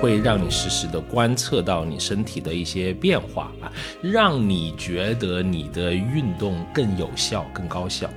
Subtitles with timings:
[0.00, 8.08] 会让你实时的观测到你身体的一些变化啊，让你觉得你的运动更有效、更高效。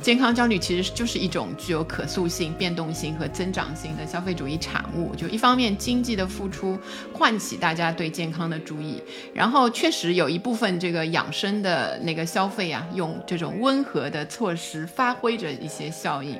[0.00, 5.12] 健康焦虑其实就是一种具有可塑性、变动性和增长性的消费主义产物。
[5.14, 6.78] 就一方面经济的付出
[7.12, 9.02] 唤起大家对健康的注意，
[9.34, 16.36] 然后确实有一部分这个养生的那个消费啊，用这种温和的措施发挥着一些效应。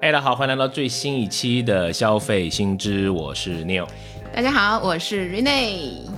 [0.00, 3.86] 哎，大家好，欢迎来到最新一期的消费新知，我是 Neil。
[4.34, 6.08] 大家好，我是 Rene。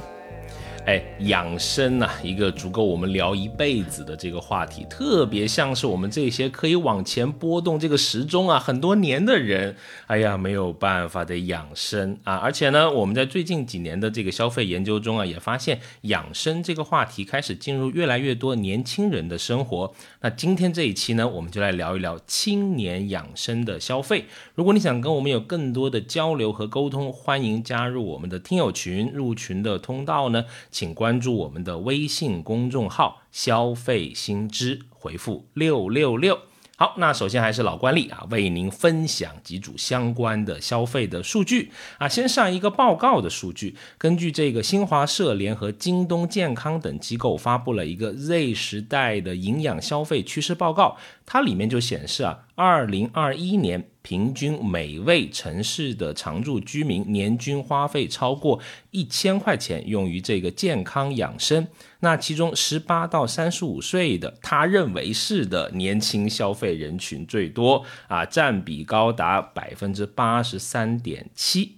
[0.85, 9.77] 哎，养生呐，一个足够我们聊一辈子的这个话题，特别像是我们这些可以往前拨动这个时钟啊很多年的人，
[10.09, 12.35] 哎呀，没有办法的养生啊。
[12.35, 19.95] 而且呢，我们在最近几年的这个消费研究中啊，也发现养生这个话题开始进入越来越多年轻人的生活。
[20.23, 24.25] 那今天这一期呢，我们就来聊一聊青年养生的消费。
[24.57, 29.13] 如果你想跟我们有更多的交流和沟通，欢迎加入我们的听友群。
[29.13, 30.45] 入群的通道呢？
[30.73, 36.39] 请关注我们的微信公众号“消费新知”，回复六六六。
[36.79, 42.09] 好，那首先还是老惯例啊，为您分享几组相关的消费的数据啊。
[42.09, 50.97] 先上一个报告的数据，根据这个新华社联合京东健康等机构发布了一个 Z 时代的营养消费趋势报告，
[51.33, 53.83] 它里面就显示啊，二零二一年。
[54.03, 61.69] 平均每位城市的常住居民年均花费超过一千块钱用于这个健康养生，
[62.01, 71.77] 那其中十八到三十五岁的他认为是的年轻消费人群最多啊，占比高达百分之八十三点七。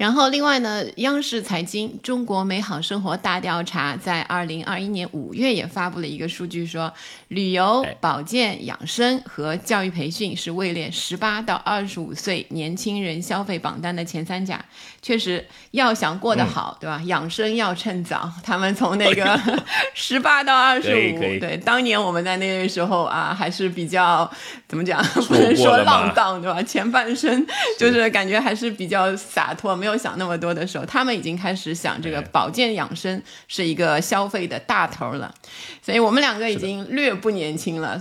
[0.00, 6.90] 然后，另外呢，央视财经《中国美好生活大调查》在二零二一年五月也发布了一个数据，说
[7.28, 14.64] 旅游、保健、养生和教育培训是位列十八到二十五岁年轻人消费榜单的前三甲。
[15.02, 17.02] 确实，要想过得好，对吧？
[17.04, 18.32] 养生要趁早。
[18.42, 19.38] 他们从那个
[19.92, 24.30] 十八到二十五，对，当年我们在那个时候啊，还是比较
[24.66, 25.04] 怎么讲？
[25.28, 26.62] 不能说浪荡，对吧？
[26.62, 27.46] 前半生
[27.78, 29.89] 就是感觉还是比较洒脱，没有。
[29.90, 35.34] 没有想那么多的时候，他们已经开始想这个保健养生是一个消费的大头了，
[35.82, 38.00] 所以我们两个已经略不年轻了，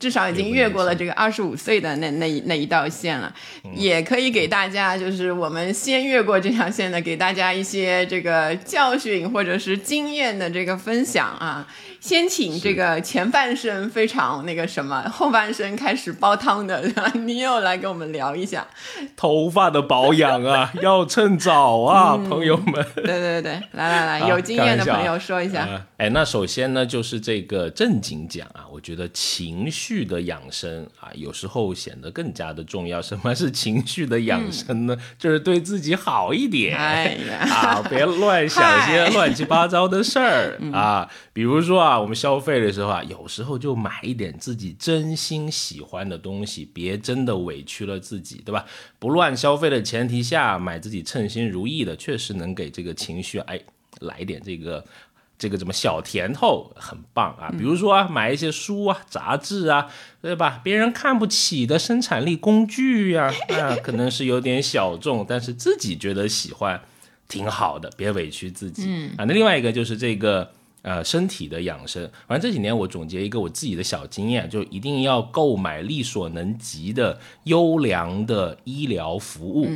[0.00, 3.32] 至少已经越过了这个二十五岁的那那那一道线了，
[3.72, 11.68] 也可以给大家就是我们先越过这条线的，给大家一些这个教训或者是经验的这个分享啊。
[12.00, 16.82] 先请这个前半生非常那个什么，后半生开始煲汤的，
[17.26, 18.66] 你又来跟我们聊一下
[19.16, 22.86] 头发的保养啊， 要趁早啊，朋友们。
[22.94, 25.68] 对对对，来来来，有经验的朋友说一下。
[25.96, 33.02] 哎，那首先呢，就是这个正经讲啊，我觉得情绪的养生啊，有时候显得更加的重要。
[33.02, 34.96] 什么是情绪的养生呢？
[35.18, 41.87] 就是对自己好一点，哎呀，啊，别乱想些乱七八糟的事儿 啊，比如说。
[41.87, 48.66] 啊，我们消费的时候啊，有时候就买一点自己真心喜欢的东西，别真的委屈了自己，对吧？
[48.98, 53.60] 不乱消费的前提下，买自己称心如意的，确实能给这个情绪哎
[54.00, 54.84] 来点这个
[55.38, 57.54] 这个什么小甜头，很棒啊！
[57.56, 59.86] 比如说啊，买一些书啊、杂志啊，
[60.20, 60.60] 对吧？
[60.64, 66.82] 别人看不起的生产力工具呀， 啊，可能是有点小众，但是自己觉得喜欢，
[67.28, 69.24] 挺好的，别委屈自己啊。
[69.24, 70.52] 那另外一个就是这个。
[70.82, 79.68] 呃，身体的养生，反正这几年我总结一个我自己的小经验，就一定要购买力所能及的优良的医疗服务，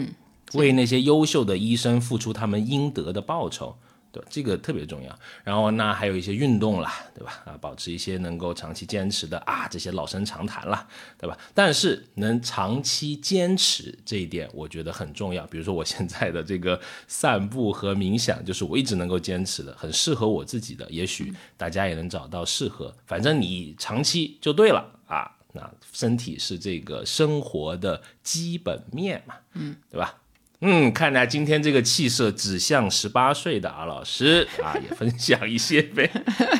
[0.55, 3.75] 为那些优秀的医生付出他们应得的报酬。
[4.13, 5.19] 对，这个特别重要。
[5.43, 7.43] 然后那还有一些运动啦，对吧？
[7.47, 10.87] 啊，保持一些能够长期坚持的啊，这些老生常谈啦，
[11.19, 11.37] 对吧？
[11.55, 15.47] 但是能长期坚持这一点，我觉得很重要。
[15.47, 16.79] 比如说我现在的这个
[17.09, 20.87] 散步和冥想，就是我一直能够坚持的，很适合我自己的。
[20.91, 25.39] 也许大家也能找到适合，反正你长期就对了啊。
[25.55, 30.15] 那身体是这个生活的基本面嘛，嗯，对吧？
[30.65, 36.09] 嗯，看来今天这个气色指向十八岁的阿老师啊，也分享一些呗。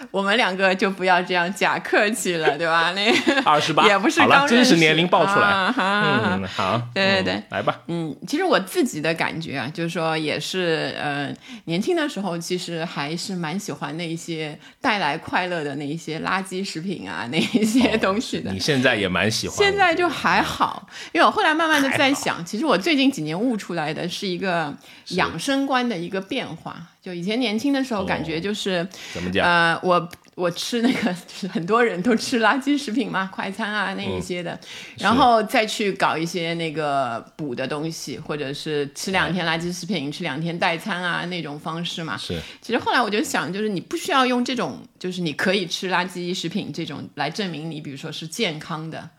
[0.10, 2.92] 我们两个就不要这样假客气了，对吧？
[2.96, 3.12] 那
[3.44, 5.72] 二十八也不是刚真实年龄报出来。
[5.76, 7.80] 嗯，好，对对对，来吧。
[7.88, 18.50] 嗯，其实我自己的感觉啊，就是说也是呃，年轻的时候其实还是蛮喜欢那一些带来快乐的那一些垃圾食品啊，那一些东西的。
[18.52, 19.56] 你现在也蛮喜欢？
[19.56, 24.74] 现在就还好，因为我后来慢慢的在想，其实我最近几年悟出来的是一个
[25.10, 26.76] 养生观的一个变化。
[27.02, 29.46] 就以前年轻的时候，感觉就是怎么讲？
[29.46, 30.08] 呃，我。
[30.36, 34.58] 我吃那个， 就是很多人都吃垃圾食品嘛，快餐啊那一些的，
[34.96, 42.16] 然后再去搞一些那个补的东西，或者是吃两天垃圾食品，吃两天代餐啊那种方式嘛。
[42.16, 42.40] 是。
[42.62, 49.10] 其实后来我就想，就是你不需要用这种，就是你可以吃垃圾食品这种来证明你，比如说是健康的。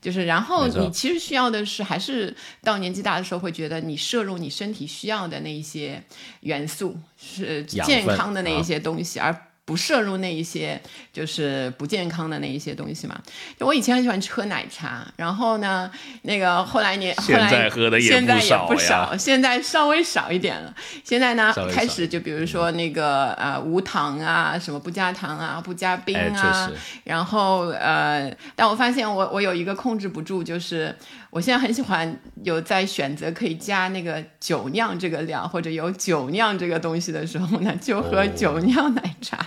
[0.00, 6.02] 就是，然后你其实需要的是，还是到年纪大的时候会觉得你摄入你身体需要的那一些
[6.40, 9.47] 元素，是健康的那一些东西，而。
[9.68, 10.80] 不摄入那一些
[11.12, 13.20] 就是不健康的那一些东西嘛。
[13.60, 15.90] 就我以前很喜欢喝奶茶，然后呢，
[16.22, 20.74] 那个后来你后来喝的现在也不少，现在稍微少一点了。
[21.04, 26.72] 现在呢，开始就比如说那个呃无糖啊，什么不加糖啊，不加冰啊。
[27.04, 30.96] 然后呃，但我发现我我有一个控制不住，就是
[31.28, 39.38] 我现在很喜欢有在选择可以加那个酒酿这个料，或者有酒酿这个东西的时候呢，就喝酒酿奶茶。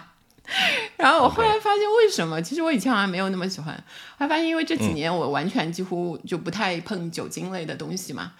[0.97, 2.41] 然后我后来发现，为什么？
[2.41, 3.73] 其实我以前好像没有那么喜欢。
[4.17, 8.33] 后来发现，因为这几年我完全几乎就不太碰酒精类的东西嘛。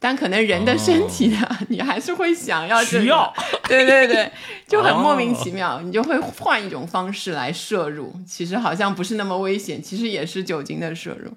[0.00, 3.32] 但可能人的身体呢， 你还是会想要需要。
[3.66, 4.30] 对对对，
[4.68, 8.14] 就很莫名其妙，你就会换一种方式来摄入。
[8.26, 11.32] 其实好像不是那么危险，其实也是酒精的摄入。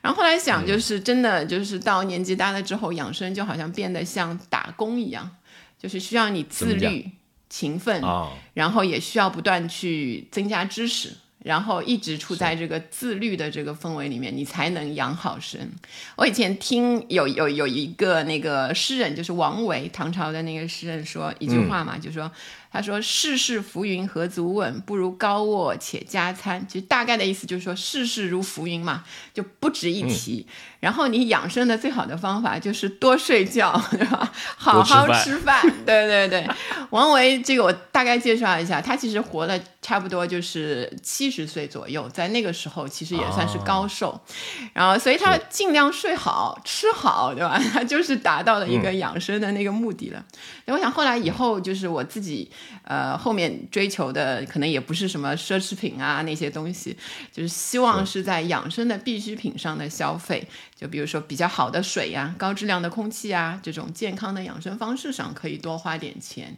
[0.00, 5.28] 然后后来想，就是真的，就是到年纪大了之后，养生就好像变得像打工一样，
[5.76, 7.10] 就是需要你自律。
[7.56, 8.02] 勤奋，
[8.52, 11.12] 然后也需要不断去增加知识，
[11.44, 15.70] 然后一直处在这个自律的这个氛围里面，你才能养好身。
[16.16, 22.28] 我以前听有有有一个那个诗人，就是王维，唐朝的那个诗人说一句话嘛，就说。
[22.74, 30.44] 他说：“世事浮云何足问，不如高卧且加餐。”其实大概的意思就是说，世事如浮云嘛，就不值一提。
[30.80, 34.32] 然后你养生的最好的方法就是多睡觉，对吧？
[34.56, 35.62] 好好吃饭。
[35.86, 36.44] 对对对，
[36.90, 44.18] 王维这个我大概介绍一下，他其实活了差不多就是七十岁左右，在那个时候其实也算是高寿。
[44.72, 47.60] 然后，所以他尽量睡好、吃好，对吧？
[47.74, 50.24] 他就是达到了一个养生的那个目的了。
[50.64, 52.50] 那我想后来以后就是我自己。
[52.86, 56.94] 呃，后面追求的可能也不是什么奢侈品啊那些东西，
[57.32, 60.46] 就是希望是在养生的必需品上的消费，
[60.78, 66.54] 就比如说比较好的水呀、高质量的空气啊，这种健康的养生方式上可以多花点钱，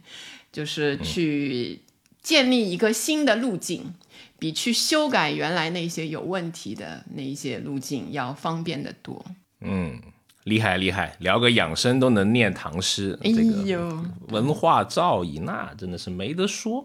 [0.50, 1.80] 就是去
[2.26, 3.94] 建立一个新的路径，
[4.36, 9.24] 比去修改原来那些有问题的那一些路径要方便的多。
[9.60, 10.00] 嗯。
[10.42, 16.84] 厉害厉害，聊个养生都能念唐诗，这个文化造诣那真的是没得说。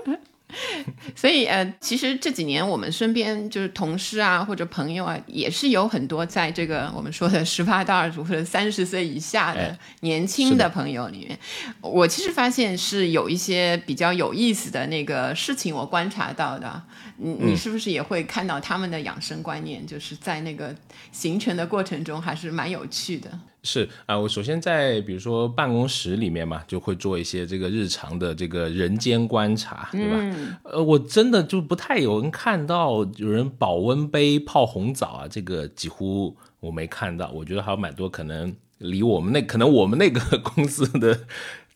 [1.14, 11.38] 所以呃，其实这几年我们身边就是同事啊或者朋友啊，也是有很多在这个我们说的十八到二十或者三十岁以下的年轻的朋友里面，
[11.80, 16.82] 我其实发现是有一些比较有意思的那个事情，我观察到的。
[17.18, 20.74] 你你是不是也会看到他们的养生观念，就是在那个
[21.12, 23.30] 形成的过程中还是蛮有趣的。
[23.62, 30.36] 是啊，我首先在比如说办公室里面嘛，就会做一些这个日常的这个人间观察，对吧？
[30.62, 37.28] 呃，我真的就不太有人看到有人保温杯泡红枣啊，这个几乎我没看到。
[37.30, 41.26] 我觉得还有蛮多可能离我们那可能我们那个公司的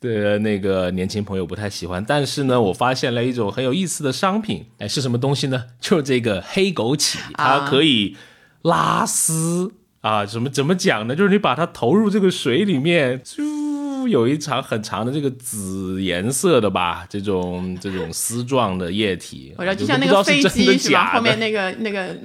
[0.00, 5.64] 的那个年轻朋友不太喜欢，但是呢，我发现了一种很有意思的商品，哎，是什么东西呢？
[5.80, 8.16] 就是这个黑枸杞，它可以
[8.62, 9.72] 拉丝。
[10.00, 11.14] 啊，怎么怎么讲呢？
[11.14, 21.12] 就是你把它投入这个水里面，就有一长很长的这个紫颜色的吧，这种这种丝状的液体，我知道，就像那个飞机是吧？
[21.16, 22.16] 后面那个那个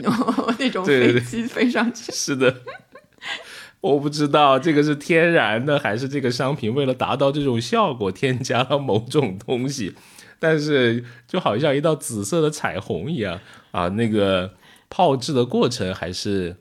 [0.57, 2.55] 那种 飞机飞上去，是的，
[3.93, 9.93] 我不知道这个是天然的还是这个商品为了达到这种效果添加了某种东西，
[10.39, 13.39] 但是就好像一道紫色的彩虹一样
[13.71, 14.53] 啊，那个
[14.89, 16.55] 泡制的过程还是。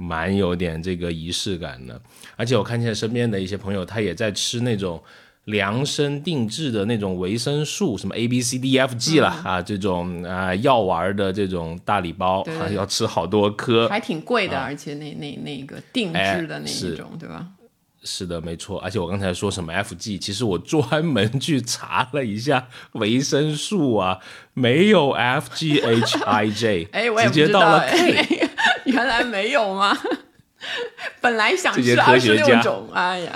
[0.00, 2.00] 蛮有点这个仪式感的，
[2.36, 5.02] 而且我看见身边的一些朋友，他也在吃那种
[5.48, 17.46] 量身定制的那种维生素，什么 A B C D F G 了啊，这种啊药丸的这种大礼包，啊要吃好多颗，还挺贵的，而且那那那个定制的那一种，对吧？
[18.04, 18.78] 是的，没错。
[18.80, 24.18] 而且我刚才说什么 F G，其实我专门去查了一下维生素啊，
[24.54, 28.48] 没有 F G H I J， 哎，我直接到了 K。
[28.84, 29.96] 原来没有吗？
[31.20, 33.32] 本来想吃二十六种，哎呀，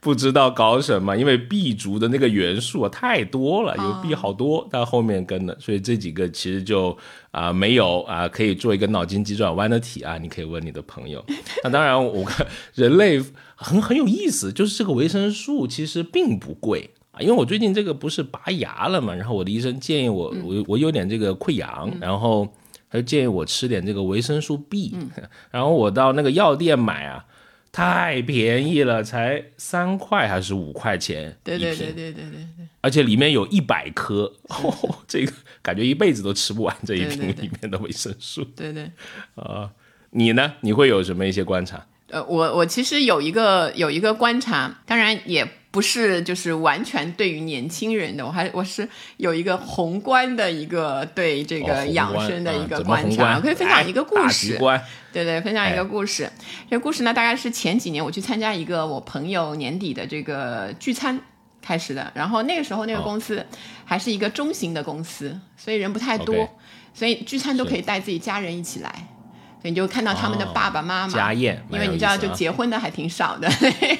[0.00, 6.96] 不知道搞什么，因为 B 族的那个元素啊太多了，有 B 好多，但后面跟的，所以这几个其实就
[7.30, 11.24] 啊没有啊，可以做一个脑筋急转弯的题啊，你可以问你的朋友。
[11.62, 13.20] 那当然，我看人类
[13.54, 16.90] 很很有意思，就是这个维生素其实并不贵。
[17.18, 22.48] 因为我最近这个不是拔牙了嘛，然后我的医生建议我，我我有点这个溃疡，然后
[22.88, 24.96] 他就建议我吃点这个维生素 B，
[25.50, 27.22] 然后我到那个药店买啊，
[27.72, 34.32] 太便宜了，才三块还是五块钱对对对对对对对，而且里面有一百颗，
[35.06, 38.44] 这个感觉一辈子都吃不完这一瓶里面的维生素。
[38.56, 38.90] 对对，
[39.36, 39.70] 啊，
[40.10, 40.54] 你呢？
[40.62, 41.86] 你会有什么一些观察？
[42.08, 54.58] 呃，我我其实有一个有一个观察，当然也不是就是完全对于年轻人的，我还我是有一个宏观的一个对这个养生的一个观察，我可以分享一个故事。
[55.12, 56.30] 对对，分享一个故事。
[56.68, 61.20] 这个故事呢，大概是前几年我去参加一个我朋友年底的这个聚餐
[61.62, 63.44] 开始的，然后那个时候那个公司
[63.84, 66.48] 还是一个中型的公司，所以人不太多，
[66.92, 69.06] 所以聚餐都可以带自己家人一起来。
[69.62, 73.48] 你就看到他们的爸爸妈妈家宴，因为你知道，就结婚的还挺少的，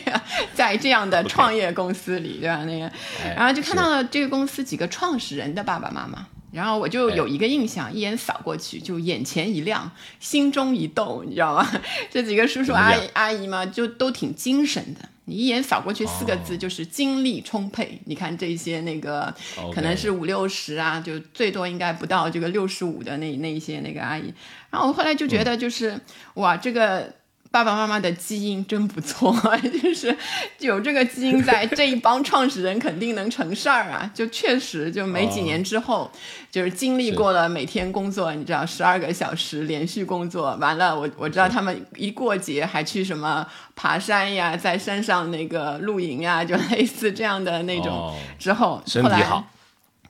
[0.55, 2.65] 在这样的创业公司里，对吧？
[2.65, 2.91] 那个，
[3.37, 11.71] 然后就看到了这个公司几个创始人的爸爸妈妈，然后我就有一个印象，一眼扫过去就眼前一亮，心中一动，你知道吗？
[12.11, 15.09] 这几个叔叔阿姨阿姨嘛，就都挺精神的。
[15.31, 17.97] 你一眼扫过去，四个字就是精力充沛。
[18.07, 19.33] 你看这些那个，
[19.73, 24.35] 可能是五六十啊，就最多应该不到这个六十五的那那一些那个阿姨。
[24.71, 25.99] 然后我后来就觉得，就是
[26.35, 27.15] 哇，这个。
[27.53, 29.37] 爸爸妈妈的基因真不错，
[29.83, 30.17] 就是
[30.61, 34.09] 有这个基因在， 这一帮创始人肯定能成事儿啊！
[34.15, 36.09] 就确实，就没几年之后，
[36.51, 48.15] 就是经历过了每天工作，你知道，十二个小时连续工作，完了，我我知道他们一过节还去什么爬山呀，在山上那个露营呀，就 类似这样的那种。
[48.39, 49.45] 之后，身体好。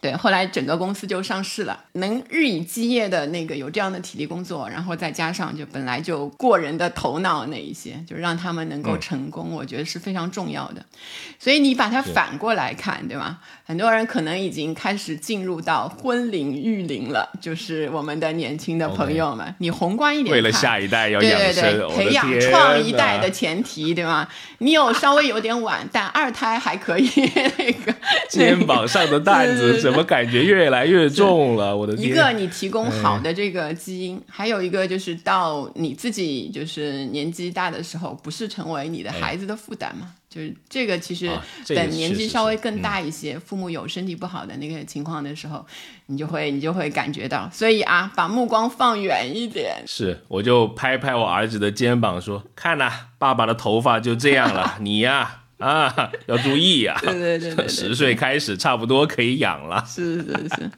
[0.01, 10.83] 对，后来整个公司就上市了，能日以继夜的那个有这样的体力工作，然后再加上就本来就过人的头脑那一些，就让他们能够成功，我觉得是非常重要的。
[11.39, 13.41] 所以你把它反过来看，对吧？
[13.67, 24.27] 很多人可能已经开始进入到婚龄育龄了，就是我们的年轻的朋友们，你宏观一点，为了下一代要养生，培养创一代的前提，对吗？
[24.59, 27.07] 你有稍微有点晚，但二胎还可以，
[27.59, 27.95] 那个
[28.31, 29.90] 肩膀上的担子。
[29.91, 31.77] 怎么感觉越来越重了？
[31.77, 40.13] 我的一个你提供好的这个基因，还有一个就是到你自己就是年纪大的时候，不是成为你的孩子的负担嘛？
[40.29, 41.29] 就是这个其实
[41.67, 45.67] 等年纪稍微更大一些，父母有身体不好的那个情况的时候，
[46.07, 47.51] 你就会你就会感觉到。
[47.53, 49.83] 所以啊，把目光放远一点。
[49.87, 55.40] 是，我就拍拍我儿子的肩膀说：“看呐，爸爸的头发就这样了，你呀。”啊，
[56.27, 56.99] 要注意呀！
[57.03, 59.85] 对对对， 十岁开始差不多可以养了。
[59.87, 60.71] 是是是，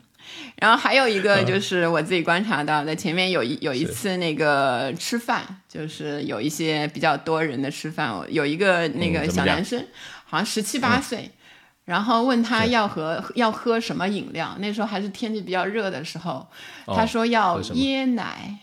[0.57, 9.85] 然后还有一个就是我自己观察到的，前面有一有一次那个吃饭，就是有一些比较多人的吃饭，有一个那个小男生，
[10.25, 11.31] 好像十七八岁，
[11.85, 16.47] 然后问他要喝要喝什么饮料，那时候还是天气比较热的时候，
[16.87, 18.59] 他说要椰奶。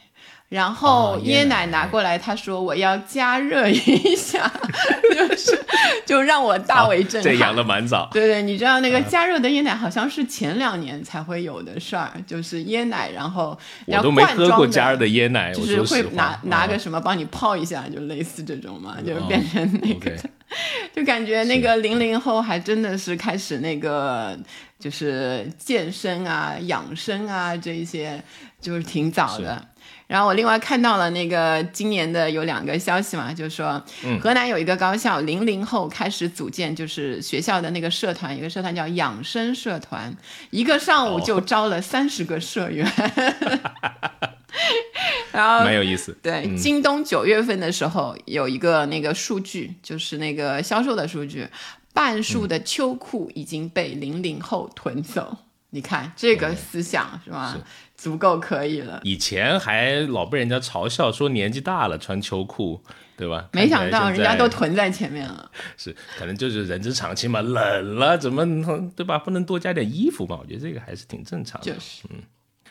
[0.49, 4.51] 然后椰奶拿过来，他说我要加热一下，
[5.15, 5.65] 就是
[6.07, 7.31] 就让我大为震撼。
[7.31, 8.09] 这养的蛮早。
[8.11, 20.11] 对对，你知道那个加热的椰奶好像是前两年才会有的事儿，就是椰奶，然后我都没喝过加热的椰奶，就是会拿拿个什么帮你泡一下，就类似这种嘛，就变成那个，
[20.95, 24.35] 就感觉那个零零后还真的是开始那个
[24.79, 28.19] 就是健身啊、养生啊这一些，
[28.59, 29.63] 就是挺早的。
[30.07, 33.79] 然后我另外看到了那个今年的有两个消息嘛，就是说，
[34.19, 40.11] 河南有一个高校零零后开始组建，就是学校的那个社团，一个社团叫养生社团，
[40.49, 42.91] 一个上午就招了三十个社员，
[45.31, 46.17] 然后蛮有意思。
[46.23, 51.47] 对，京东九月份的时候有一个那个数据，就是那个销售的数据，
[51.93, 55.37] 半数的秋裤已经被零零后囤走。
[55.71, 57.55] 你看这个思想是吧？
[57.99, 59.01] 足够可以了。
[59.03, 62.81] 以前还老被人家嘲笑说年纪大了穿秋裤，
[63.17, 63.49] 对吧？
[63.51, 65.51] 没想到人家都囤在前面了。
[65.75, 67.41] 是，可能就是人之常情嘛。
[67.41, 69.19] 冷了怎么能对吧？
[69.19, 70.39] 不能多加点衣服嘛？
[70.41, 71.73] 我觉得这个还是挺正常的。
[71.73, 72.21] 就是，嗯。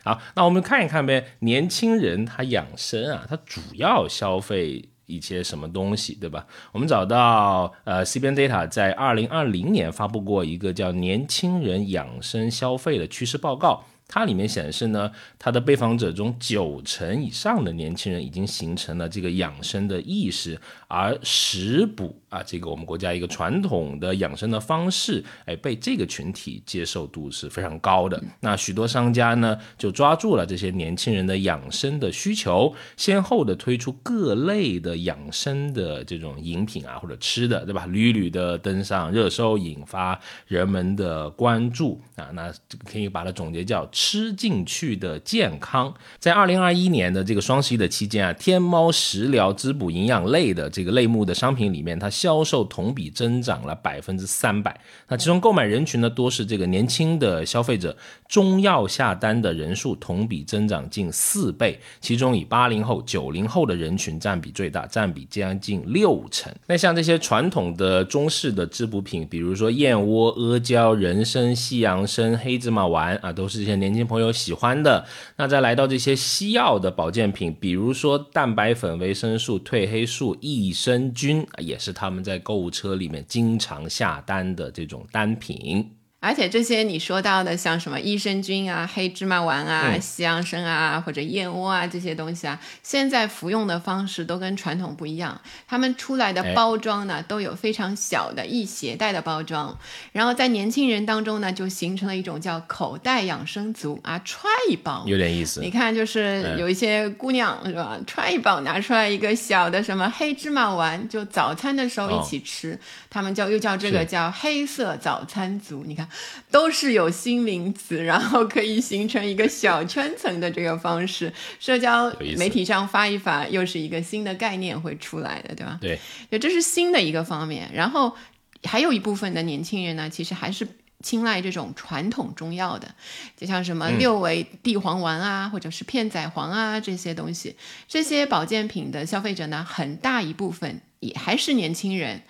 [0.03, 1.35] 好，那我们看一看呗。
[1.41, 4.89] 年轻人他养生啊，他主要消费。
[5.09, 6.47] 一些什么东西，对吧？
[6.71, 20.59] 我们找到呃，CBN Data 在二零二零年发布过一个叫《年轻人养生消费的趋势报告》，它里面显示呢，它的被访者中九成以上的年轻人已经形成了这个养生的意识，
[20.89, 28.23] 而食补啊，这个我们国家一个传统的养生的方式，哎，被这个群体接受度是非常高的。
[28.41, 37.87] 那许多商家呢，就抓住了这些年轻人的养生的需求，先后的推出各类的养生的这种饮品啊，或者吃的，对吧？
[37.87, 42.29] 屡屡的登上热搜，引发人们的关注啊。
[42.33, 42.53] 那
[42.91, 45.93] 可以把它总结叫“吃进去的健康”。
[46.19, 54.81] 在二零二一年的这个双十一的期间啊，天猫食疗滋补营养类的这个类目的商品里面，它销售同比增长了百分之三百。
[55.09, 57.97] 那其中购买人群呢，多是这个年轻的消费者，
[58.29, 61.81] 中药下单的人数同比增长近四倍。
[62.01, 66.55] 其中以八零后、九零后的人群占比最大，占比将近六成。
[66.69, 75.05] 那像这些传统的中式的滋补品，比如说燕窝、阿胶、人参、西洋参、黑芝麻丸啊，都是这些年轻朋友喜欢的。
[75.39, 85.91] 那再来到这些西药的保健品，比如说蛋白粉、维生素、褪黑素、益益生菌，也是他们在购物车里面经常下单的这种单品。
[86.21, 95.41] 而且这些你说到的，像什么益生菌啊、黑芝麻丸啊、西洋参啊，或者燕窝啊这些东西啊，现在服用的方式都跟传统不一样。
[95.69, 99.79] 他们出来的包装呢，都有非常小的易携带的包装，
[100.11, 105.61] 然后在年轻人当中呢，就形成了一种叫口袋养生族啊，揣一包有点意思。
[105.61, 112.77] 你看，就是有一些姑娘是吧，揣一包拿出来一个小的什么黑芝麻丸，就早餐的时候一起吃，
[113.11, 115.85] 他们叫又叫这个叫黑色早餐族。
[115.87, 116.09] 你看。
[116.51, 125.79] 都是有新名词，然后可以形成一个小圈层的这个方式，社交媒体上发一发，又是一个新的概念会出来的，对吧？
[125.81, 127.71] 对，这是新的一个方面。
[127.75, 128.17] 然后
[128.65, 130.67] 还有一部分的年轻人呢，其实还是
[131.03, 132.95] 青睐这种传统中药的，
[133.37, 137.55] 就像什么六味地黄丸啊，或者是片仔癀啊这些东西，
[137.87, 140.81] 这些保健品的消费者呢，很大一部分。
[141.01, 142.21] 也还是年轻人，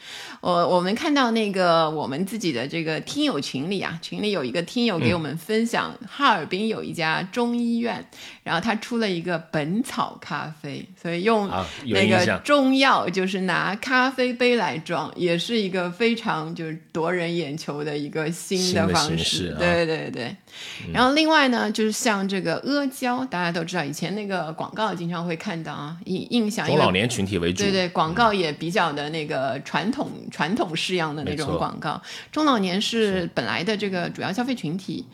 [0.42, 8.06] 我我们看到那个我们自己的这个听友群里啊，群里有一个听友给我们分享，哈尔滨有一家中医院，
[8.42, 11.50] 然后他出了一个本草咖啡，所以用
[11.86, 20.36] 那个中药就是拿咖啡杯来装，也是一个非常就是夺人眼球的一个新的方式，对对对。
[20.92, 28.54] 然后另外呢，就是像这个阿胶，大家都知道，以前那个广告经常会看到啊，印印象中老年群体为主，对对，广告也。
[28.58, 35.06] 比较的那个传统传统式样的那种广告，中老年是本来的这个主要消费群体。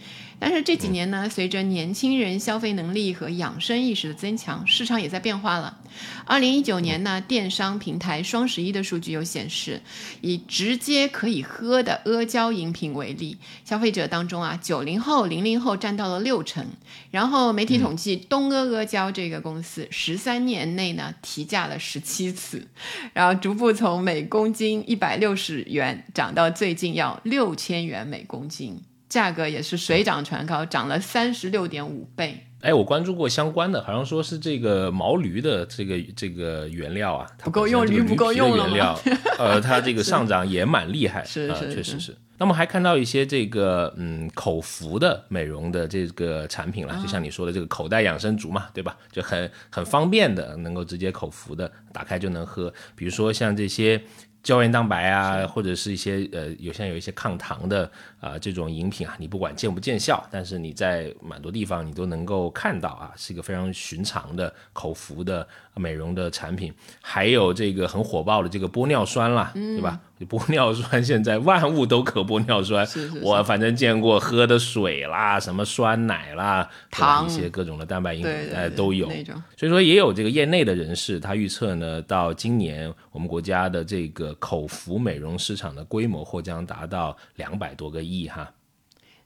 [0.47, 5.79] 但是这几年呢，随着年轻人消费能力和养生意识的增强，市场也在变化了。
[6.27, 9.81] 二零一九年呢，电商平台双十一的数据有显示，
[10.21, 16.67] 以直接可以喝的阿胶饮品为例，消费者当中啊，九零后、零零后占到了六成。
[17.11, 22.69] 然后媒体统计，东阿阿胶这个公司十三年内呢提价了十七次，
[23.15, 28.79] 然后逐步从每公斤一百六十元涨到最近要六千元每公斤。
[29.15, 32.49] 价格也是水涨船高，涨了三十六点五倍。
[32.63, 38.99] 哎，我关注过相关的，好像说是这个毛驴的这个这个原料啊，不够用，驴不够用了原料，
[39.39, 42.17] 呃，它这个上涨也蛮厉害，是是，确实是。
[42.39, 48.97] 那么还看到一些这个嗯口服的美容的这个产品了，就像你说的这个口袋养生足嘛，对吧？
[49.13, 52.75] 就很很方便的，能够直接口服的，打开就能喝。
[52.97, 54.03] 比如说像这些。
[54.45, 66.73] 胶原蛋白啊，或者是一些呃，有像有一些抗糖的啊这种饮品啊，你不管见不见效，但是你在蛮多地方你都能够看到啊，是一个非常寻常的口服的美容的产品。
[67.01, 69.99] 还有这个很火爆的这个玻尿酸啦，对吧？
[70.21, 72.87] 玻尿酸现在万物都可玻尿酸，
[73.21, 78.33] 我反正见过喝的水啦，什么酸奶啦，糖一些各种的蛋白饮品
[78.77, 79.09] 都有。
[79.57, 88.51] 所以说也有这个业内的人士，他预测呢，到今年我们国家的这个口服美容市场的规模或将达到两百多个亿哈。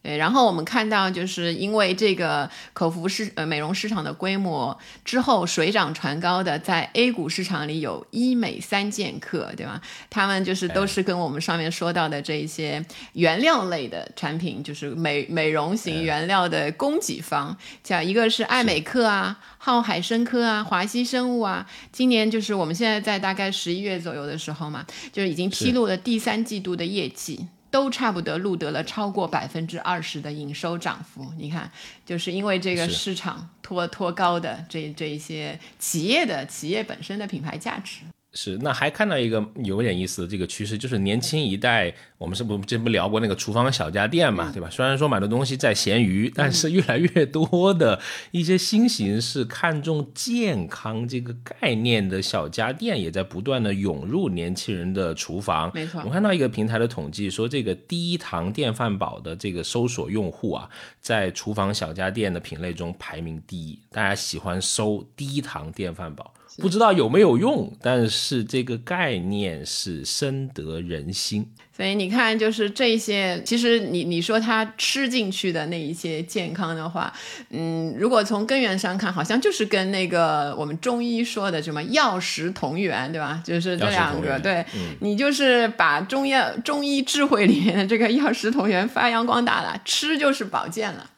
[0.00, 9.82] 对，然后我们看到，就是因为这个口服市呃美容市场的规模之后水涨船高的，在 A 股市场里有医美三剑客，对吧？
[10.08, 12.82] 他们就是都是跟我们上面说到的这一些
[13.14, 27.48] 原料类的产品，就是美美容型原料的供给方，像一个是爱美客啊、浩海生科啊、华西生物啊，今年就是我们现在在大概十一月左右的时候嘛，就是已经披露了第三季度的业绩。
[27.70, 31.70] 都差不多录得了超过百分之二十的营收涨幅，你看，
[32.06, 38.00] 就是因为这个市场托托高的这这一些企业的企业本身的品牌价值。
[38.34, 44.68] 是，那还看到一个有点意思的这个趋势，就是年轻一代，我们是不之前不聊过那个厨房小家电嘛，对吧？
[44.70, 47.98] 虽然说买的东西在闲鱼，但是越来越多的
[48.30, 55.70] 一些新形式看重健康这个概念的小家电，也在不断的涌入年轻人的厨房。
[55.74, 60.68] 没错，我看到一个平台的统计说，这个低糖电饭煲的这个搜索用户啊，
[61.00, 66.32] 在厨房小家电的品类中排名第一，大家喜欢搜低糖电饭煲。
[66.58, 71.46] 不知道有没有用，但是这个概念是深得人心。
[71.76, 77.12] 所以你看，就是这些，其实你你说他吃进去的那一些健康的话，
[77.50, 83.40] 嗯，如果从根源上看，好像就是跟那个我们中医说的什么药食同源，对吧？
[83.44, 84.66] 就是这两个，对
[84.98, 91.08] 你就是把中药中医智慧里面的这个药食同源发扬光大了，吃就是保健了。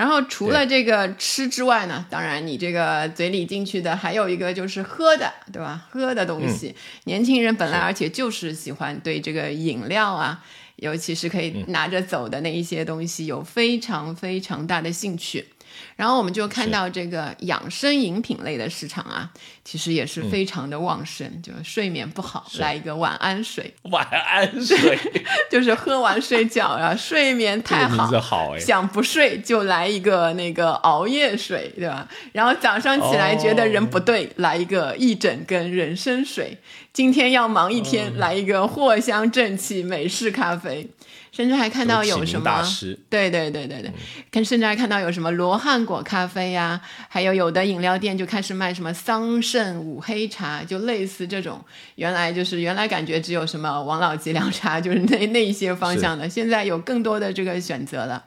[0.00, 5.86] 然后除了这个吃之外呢，当然你这个嘴里进去的还有一个就是喝的，对吧？
[5.90, 10.42] 喝的东西，年轻人本来而且就是喜欢对这个饮料啊，
[10.76, 15.44] 尤其是可以拿着走的那一些东西，有非常非常大的兴趣。
[15.96, 19.30] 然后我们就看到这个养生饮品类的市场啊，
[19.64, 21.30] 其实也是非常的旺盛。
[21.42, 23.72] 就是睡眠不好，来一个晚安水。
[23.82, 24.98] 晚安水
[25.50, 28.10] 就是喝完睡觉啊，睡眠太好，
[28.58, 32.08] 想不睡就来一个那个熬夜水，对吧？
[32.32, 36.58] 然后早上起来觉得人不对，来一个一整根人参水。
[36.92, 40.88] 今天要忙一天，来一个藿香正气美式咖啡。
[41.32, 42.62] 甚至还看到有什么，
[43.08, 43.92] 对对对对对，
[44.30, 51.64] 看甚至还看到有什么罗汉果咖啡呀，还有有的饮料店就开始卖什么桑葚五黑茶，就类似这种，
[51.94, 58.24] 原来就是原来感觉只有什么王老吉凉茶，就是那那一些方向的，现在有更多的这个选择了。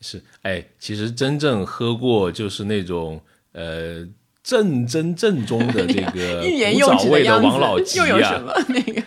[0.00, 3.20] 是，哎，其实真正喝过就是那种
[3.52, 4.06] 呃
[4.44, 6.42] 正真正宗的这个
[6.74, 9.02] 古早味的王老吉啊，又有什么那个？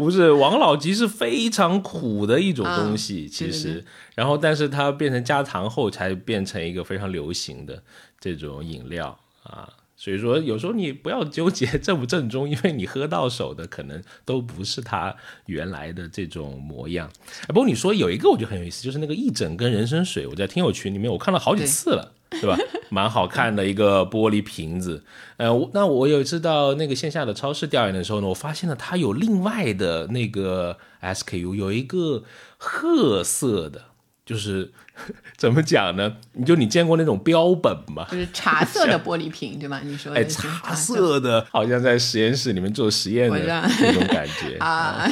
[0.00, 3.84] 不是王老吉是非常苦的一种东西，其实，
[4.14, 7.82] 然后但是它变成加糖后才变成一个非常流行的
[8.18, 15.14] 这种饮料啊，所以说有时候你不要纠结正不正宗，因为你喝到手的可能都不是它
[15.46, 17.10] 原来的这种模样。
[17.42, 22.14] 哎，不过你说有一个我觉得很有意思，就是那个一整根人参水，我在听友群里面我看了好几次了。
[22.30, 22.56] 对吧？
[22.90, 25.04] 蛮好看的一个玻璃瓶子。
[25.36, 32.24] 呃，那我有一次到那个线下的超市调研的时候呢，我发现了它有另外的那个 SKU，有一个
[32.58, 33.82] 褐色的，
[34.24, 34.72] 就是。
[35.36, 36.16] 怎么讲呢？
[36.32, 38.06] 你就你见过那种标本吗？
[38.10, 39.80] 就是茶色的玻璃瓶，对吗？
[39.84, 45.08] 你说哎，茶色的，好像在实验室里面做实验的那种感觉 啊。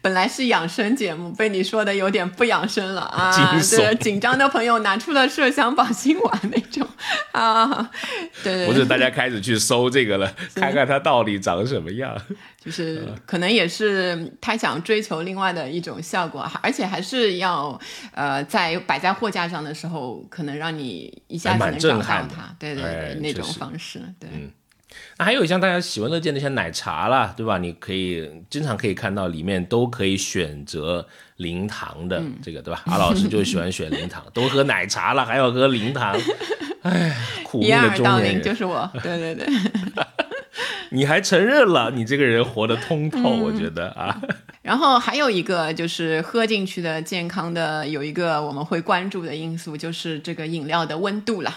[0.00, 3.32] 本来是养生节目，被你说的有点不养生了啊。
[3.60, 6.86] 对，紧张的朋友拿出了麝香保心丸那种
[7.32, 7.90] 啊。
[8.42, 12.16] 对对，不是大家开始去搜这个了，看看它到底长什么样。
[12.62, 17.80] 就是可能也是他想追求另外的一种效果，而且还是要
[18.12, 24.28] 呃在摆在货架上的时候，可能让你一下子能找到它，对对对，那种方式，对。
[25.18, 27.58] 那还有像大家喜闻乐见那些奶茶啦，对吧？
[27.58, 31.06] 你可以经常可以看到里面都可以选择
[31.36, 32.82] 零糖的这个，对吧？
[32.86, 36.18] 阿老师就喜欢选零糖， 都喝奶茶了还要喝零糖，
[36.82, 39.46] 哎，苦命的中年人就是我，对对对。
[40.90, 44.20] 你还承认了，你这个人活得通透，我觉得啊。
[44.62, 51.54] 然后还有一个就是喝进去的健康的，有一个我们会关注的因素，就是这个饮料的温度了。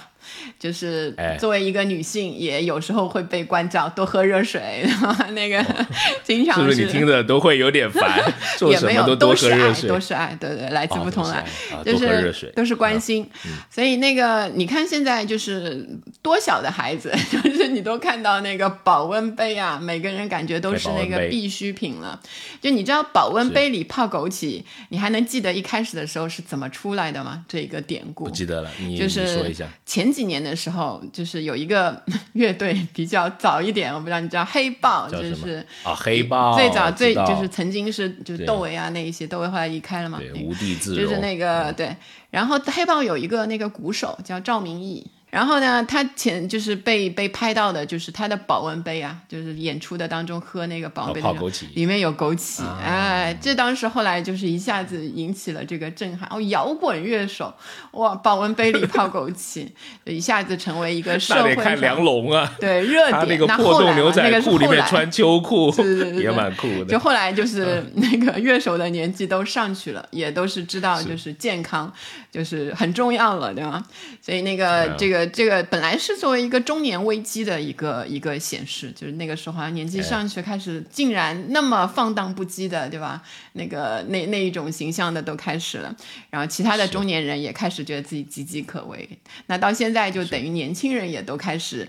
[0.59, 4.87] 就是作为一个女性，也有时候会被关照多喝热水。
[5.31, 5.65] 那个
[6.23, 8.33] 经常是不是你听的都会有点烦？
[8.71, 11.45] 也没有，都是爱，都是爱，对对，来自不同的爱，
[11.83, 13.29] 就是都是关心。
[13.69, 15.85] 所以那个你看现在就是
[16.21, 22.17] 多小的孩子， 就是你都看到那个保温杯啊，每个人感觉都是那个必需品了。
[22.61, 27.43] 就你知道保温杯里泡枸杞，你还能记得一开始的时候是怎么出来的吗？
[27.49, 30.13] 这一个典故不记得了，你就是说一下前。
[30.13, 32.01] 几年的时候，就是有一个
[32.33, 41.95] 乐队比较早一点，我不知道你知道黑豹，就是啊黑豹最早最就是曾经是就是窦唯啊那一些，窦唯后来离开了嘛，无地自容，就是那个对，
[42.29, 45.05] 然后黑豹有一个那个鼓手叫赵明义。
[45.33, 56.29] 然后呢，他前就是被被拍到的，就是他的保温杯啊，就是演出的当中喝那个保温杯，里面有枸杞，哎，这当时后来就是一下子引起了这个震撼。
[56.31, 57.51] 哦，摇滚乐手，
[57.93, 59.67] 哇，保温杯里泡枸杞，
[60.05, 63.27] 一下子成为一个社会看梁龙啊，对热点。
[63.27, 65.73] 那个破洞牛仔裤里面穿秋裤，
[66.13, 66.85] 也蛮酷的。
[66.85, 71.91] 就后来就是那个乐手的年纪都上去了，也都是知道就是健康
[72.31, 73.83] 就是很重要了，对吗？
[74.21, 75.22] 所以那个这个。
[75.25, 83.23] 个这个本来是作为一个中年危机的一个一个显示，就是那个时候好像年纪上去开始，竟然那么放荡不羁的，对吧？
[83.53, 85.95] 那个那那一种形象的都开始了，
[86.29, 89.07] 然后其他的中年人也开始觉得自己岌岌可危。
[89.47, 91.87] 那到现在就等于年轻人也都开始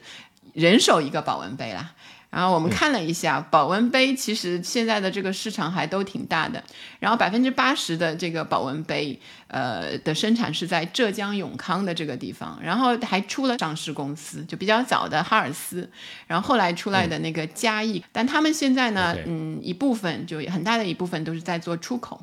[0.53, 1.93] 人手一个保温杯了。
[2.35, 6.61] 然后我们看了一下保温杯，其实现在的这个市场还都挺大的。
[6.99, 9.17] 然后百分之八十的这个保温杯，
[9.47, 12.59] 呃的生产是在浙江永康的这个地方。
[12.61, 15.89] 然后还出了上市公司，就比较早的哈尔斯，
[16.27, 22.21] 然后后来出来的那个嘉益，但他们现在呢，嗯，一部分就很大的一部分都是在做出口。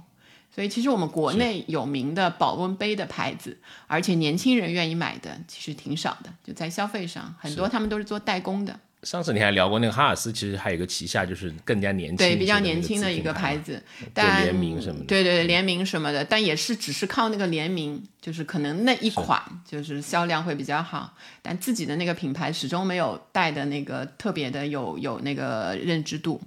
[0.53, 8.77] 所以其实我们国内有名的保温杯的牌子，而且年轻人愿意买的其实挺少的，就在消费上，很多他们都是做代工的。
[9.03, 13.81] 上次你还聊过那个哈尔斯，其实还有一个旗下就是更加年轻，对比较年轻的一个牌子，
[14.13, 26.39] 但联名什么的，对对联名什么的，但也是只是靠那个联名，就是可能那一款就是销量会比较好，但自己的那个品牌始终没有带的那个特别的有有那个认知度，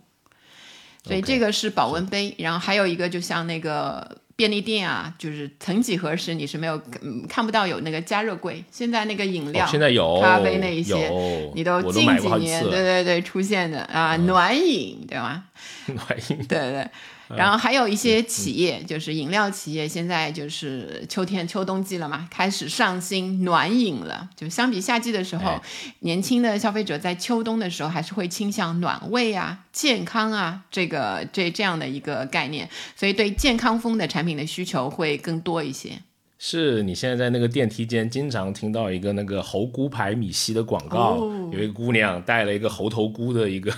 [1.02, 4.18] 所以这个是保温杯，然后还有一个就像那个。
[4.36, 6.80] 便利店啊，就是曾几何时你是没有
[7.28, 11.08] 看不到有那个加热柜，现在那个饮料、现在有咖啡那一些，
[11.54, 15.44] 你都近几年对对对出现的啊，暖饮对吧？
[15.86, 16.88] 暖饮对对。
[17.36, 24.28] 然后还有一些企业，就是饮料企业，现在就是秋天秋冬季了嘛，开始上新暖饮了。
[24.36, 25.60] 就相比夏季的时候，
[26.00, 35.92] 年轻的消费者在秋冬的时候还是会倾向暖胃啊、健康啊这个这这样的一个概念，所以对健康风的产品的需求会更多一些。
[36.36, 41.16] 是你现在在那个电梯间经常听到一个那个猴菇牌米稀的广告，
[41.50, 43.72] 有一个姑娘带了一个猴头菇的一个，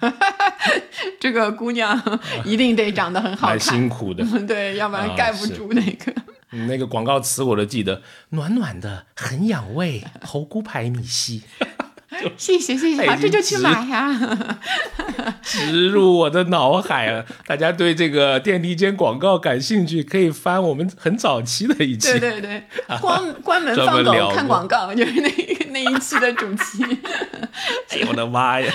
[1.20, 2.00] 这个姑娘
[2.44, 6.12] 一定得长得很好看，辛苦的， 对，要不然盖不住那个。
[6.68, 11.42] 那个广告词我都记得，暖暖的，很养胃， 猴菇牌米西。
[12.36, 14.58] 谢谢谢谢，这就去买呀！
[15.42, 17.24] 植入我的脑海了。
[17.46, 22.10] 大家对这个电梯间广告感兴趣，可以翻我们很早期的一期。
[22.12, 22.62] 对对 对，
[23.00, 25.30] 关关门放狗看广告，就是那
[25.70, 26.84] 那一期的主题。
[27.90, 28.72] 哎呦我的妈呀！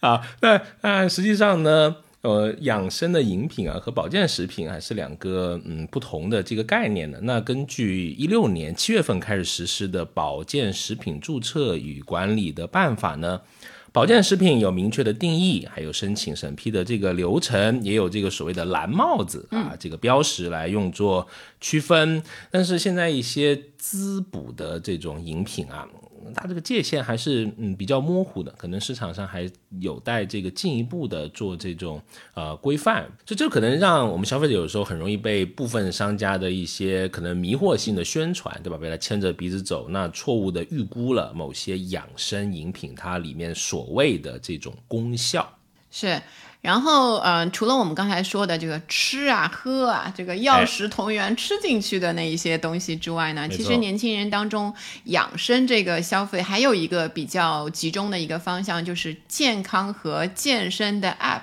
[0.00, 1.96] 啊，那那实际上呢？
[2.24, 7.20] 呃，养生的饮品啊和保健食品还是两个嗯不同的这个概念的。
[7.20, 13.42] 那根据一六年七月份开始实施的保健食品注册与管理的办法呢，
[13.92, 21.28] 保健食品有明确的定义，还有申请审批的这个流程，也有这个所谓的蓝帽子啊这个标识来用作
[21.60, 22.22] 区分。
[22.50, 25.86] 但是现在一些滋补的这种饮品啊。
[26.32, 32.00] 它这个界限还是嗯比较模糊的，可能市场上还有待这个进一步的做这种
[32.34, 38.78] 呃规范，所以这可能让我们消费者有时候很容易被部分商家的一些可能迷惑性的宣传，对吧？
[38.78, 45.58] 被他牵着鼻子走，那错误的预估了某些养生饮品它里面所谓的这种功效，
[45.90, 46.20] 是。
[46.64, 54.72] 然后，嗯，除了我们刚才说的这个吃啊、喝啊，这个药食同源吃进去的那一些东西之外呢，其实年轻人当中
[55.04, 61.42] 养生这个消费还有一个比较集中的一个方向，就是健康和健身的 App，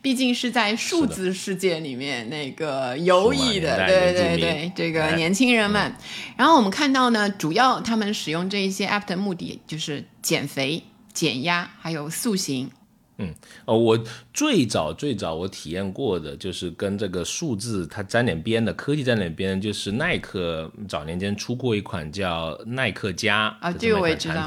[0.00, 5.92] 毕竟是在数字世界里面那个游弋的，对对对，这个年轻人们。
[6.36, 12.70] 然后我们看到呢，主要他们使用这一些 App 的目的就是减肥、减压，还有塑形。
[13.22, 13.98] 嗯，哦，我
[14.34, 24.46] 最早最早我体验过的就是跟这个数字它沾点边的科技沾点边，就是耐克早年间出过一款叫耐克加啊，这个我也知道，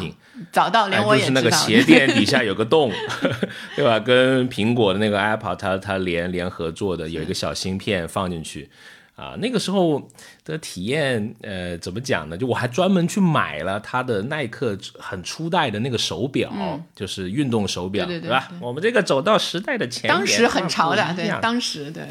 [0.51, 2.91] 早到连我也知道，就是那个鞋垫底下有个洞，
[3.75, 3.99] 对吧？
[3.99, 8.69] 跟苹果的那个 Apple 它它联联合做的，有一个小芯片放进去。
[9.15, 10.09] 啊，那个时候
[10.43, 12.37] 的体验，呃，怎么讲呢？
[12.37, 16.51] 就我还专门去买了它的耐克很初代的那个手表，
[16.95, 18.49] 就是运动手表，对吧？
[18.59, 22.03] 我们这个走到时代的前沿当时很潮的，对，当时对。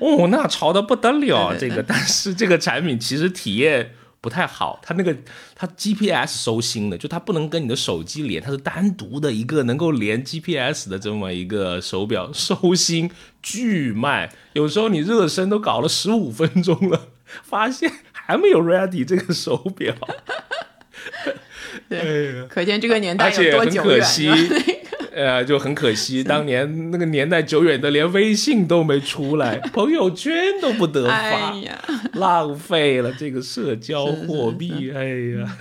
[0.00, 3.92] 哦，那潮的不得了，这个，但是这个产品其实体验。
[4.26, 5.16] 不太好，它那个
[5.54, 13.08] 它 GPS 收心的，就它不能跟你的手机连，它是单独的一个能够连 GPS 的这么一个手表，收心
[13.40, 17.10] 巨慢，有时候你热身都搞了十五分钟了，
[17.44, 19.94] 发现还没有 ready 这个手表，
[21.88, 24.04] 对，可见这个年代有多久远。
[25.16, 31.54] 呃，就很可惜，当年那个年代久远的，连微信都没出来， 朋友圈都不得发，
[32.12, 34.92] 浪费了这个社交货币。
[34.94, 35.04] 哎
[35.40, 35.56] 呀，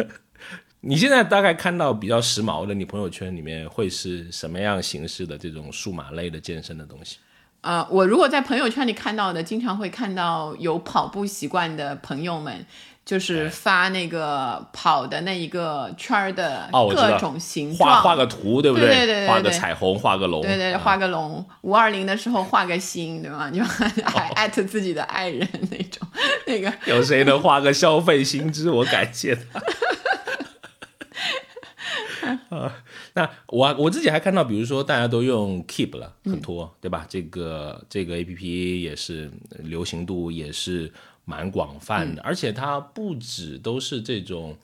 [0.82, 7.20] 你现在大概看到比较时髦的，你朋友圈里面会是什么样形式的这种数码类的健身的东西？
[7.62, 12.66] 啊，我如果在朋友圈里看到的，经常会看到有跑步习惯的朋友们。
[13.06, 21.46] 就是发那个跑的那一个圈儿的各种形状，画画个图，对不对对对对画个彩虹，画个龙，对对，啊画个龙。
[21.62, 23.48] 五二零的时候画个心，对吧？
[23.54, 26.08] 你还 艾特自己的爱人那种，
[26.48, 28.72] 那个有谁能画个消费心知？
[28.72, 29.62] 我感谢他。
[32.50, 32.84] 啊，
[33.14, 37.06] 那我我自己还看到，比如说大家都用 Keep 了，很多，对吧？
[37.10, 40.92] 这个这个 A P P 也是流行度也是
[41.26, 44.56] 蛮广泛的，而且它不止都是这种。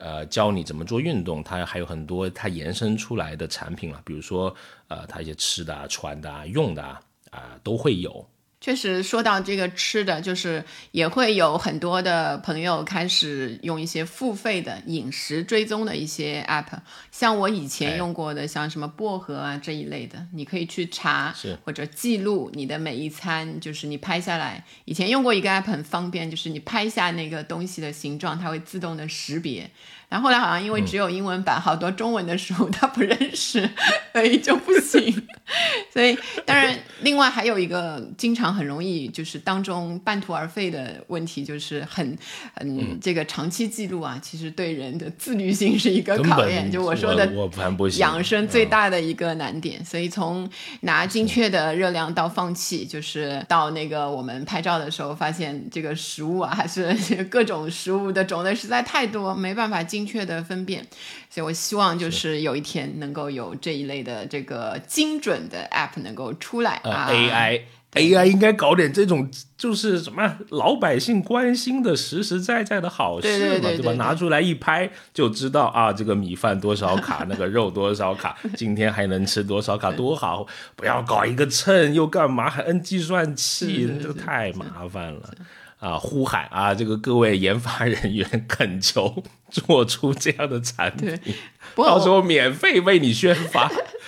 [0.00, 4.54] 呃，教你怎么做运动，它还有很多它延伸出来的产品了，比如说
[4.86, 8.24] 呃，它一些吃的、啊、穿的、啊、用的啊、啊都会有。
[8.60, 16.66] 确实说到这个吃的，就是也会有很多的朋友开始用一些付费的饮食追踪的一些 app，
[17.12, 24.64] 像我以前哎用过的，像什么薄荷啊这一类的，你可以去查是或者记录你的每一餐，就是你拍下来。
[24.84, 29.70] 以前用过一个 app 很方便，就是你拍下那个东西的形状，它会自动的识别。
[30.08, 33.70] 然后后来好像因为只有英文版，好多中文的书它不认识，
[34.12, 35.28] 所以就不行。
[35.92, 42.16] 所以当然，另外还有一个经常很容易就是当中半途而废的问题，就是很
[42.60, 46.70] 嗯这个长期记录啊，其实对人的自律性是一个考验。
[46.70, 48.00] 就我说的我盘不行。
[48.00, 50.48] 养生最大的一个难点，所以从
[50.80, 56.92] 拿精确的热量到放弃，就是到那个我们拍照的时候，发现这个食物啊，还是
[57.30, 60.86] 各种食物的种类实在太多，没办法精确的分辨。
[61.30, 66.80] 所以我希望就是有一天能够有这一类的这个精准的 app 能够出来。
[66.84, 67.60] AI
[67.92, 73.38] AI 应该搞点这种，就是什么老百姓关心的实实在在的好事嘛，吧？
[73.38, 80.46] 对对对对对拿出来一拍就知道啊，这个米饭多少卡，那个肉多少卡， 今天还能吃多少卡，多好！
[80.76, 85.30] 不要搞一个秤又干嘛，还摁计算器，这个太麻烦了。
[85.78, 85.96] 啊！
[85.96, 86.74] 呼喊啊！
[86.74, 91.16] 这个各位研发人员恳求做出这样的产品，
[91.76, 93.70] 到时候免费为你宣发。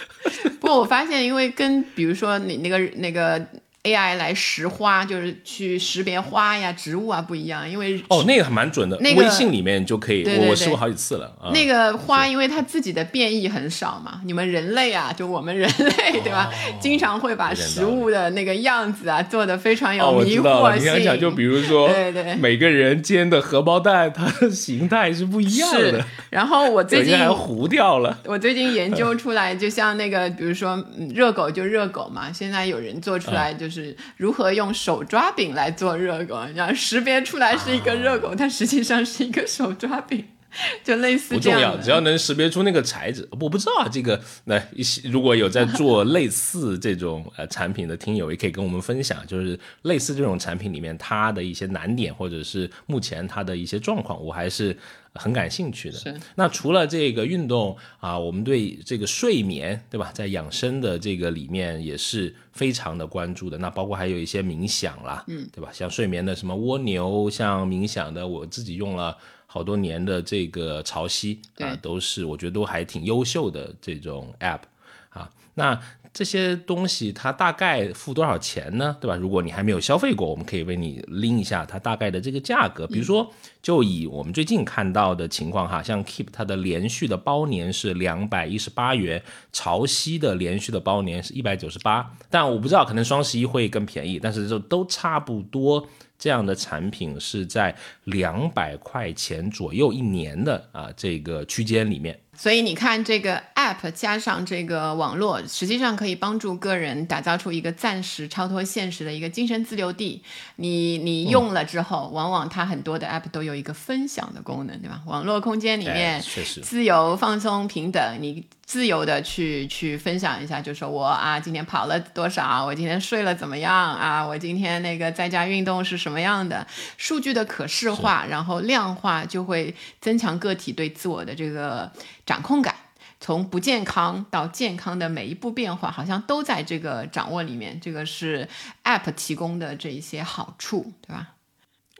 [0.60, 3.44] 不过我发现，因为跟比如说你那个那个
[3.82, 11.26] AI 来识花，就是去识别花呀、植物啊不一样，因为哦，那个还蛮准的，那个微信里面就可以，对对对我我试过好几次了。
[11.40, 20.82] 啊、那个花，因为它自己的变异很少嘛，你们人类啊，就我们人类对吧，经常会把食物的那个样子啊做的非常哦，有迷惑性。
[20.82, 22.34] 你想想，就比如说，对对。
[22.34, 28.18] 每个人煎的荷包蛋，它的形态是不一样是的，，然后我最近还糊掉了。
[28.26, 40.26] 我最近研究出来，就像那个，比如说嗯热狗就热狗嘛，现在有人做出嗯来就是如何用手抓饼来做热狗，你要识别出来是一个热狗，它实际上是一个手抓饼，
[40.84, 41.76] 就类似不重要。
[41.76, 43.28] 只要能识别出那个材质。
[43.32, 44.60] 我不知道啊，这个那
[45.04, 54.76] 如果有在做 类似这种呃产品的听友，也可以跟我们分享，就是类似这种产品里面它的一些难点，或者是目前它的一些状况，我还是
[55.14, 55.98] 很感兴趣的。
[56.34, 63.56] 那除了这个运动啊，我们对这个睡眠，对吧，在养生的这个里面也是非常的关注的。
[63.58, 65.70] 那包括还有一些冥想啦，嗯，对吧？
[65.72, 69.16] 像睡眠的什么蜗牛，像冥想的，我自己用了。
[69.52, 74.60] 好多年的这个潮汐啊，都是我觉得都还挺优秀的这种 app
[75.08, 75.28] 啊。
[75.54, 75.76] 那
[76.12, 78.96] 这些东西它大概付多少钱呢？
[79.00, 79.16] 对吧？
[79.16, 82.86] 如果你还没有消费过，我们可以为你拎一下它大概的这个价格。
[82.86, 83.28] 比如说，
[83.60, 89.20] 就以我们最近看到的情况哈，像 Keep 它的连续的包年是两百一十八元，
[89.52, 95.88] 潮汐的连续的包年是一百九十八，但我不知道可能双十一会更便宜，但是就都差不多。
[96.20, 102.16] 这样的产品是在两百块钱左右一年的啊这个区间里面。
[102.34, 103.42] 所以你看，这个
[103.74, 110.22] app 加上这个网络，实际上可以帮助个人打造出一个暂时超脱现实的一个精神自留地。
[110.56, 115.00] 你你用了之后，往往它很多的 app 都有一个分享的功能，对吧？
[115.06, 131.90] 网络空间里面哎确实自由、放松、平等，你自由的去去分享一下，就说我啊今天跑了多少，我今天睡了怎么样啊，我今天那个在家运动是什么样的，数据的可视化，然后量化，就会增强个体对自我的这个
[132.24, 132.74] 掌控感。
[133.20, 137.78] 从不健康到健康的每一步变化，好像都在这个掌握里面。
[137.78, 138.48] 这个是
[138.82, 141.34] App 提供的这一些好处，对吧？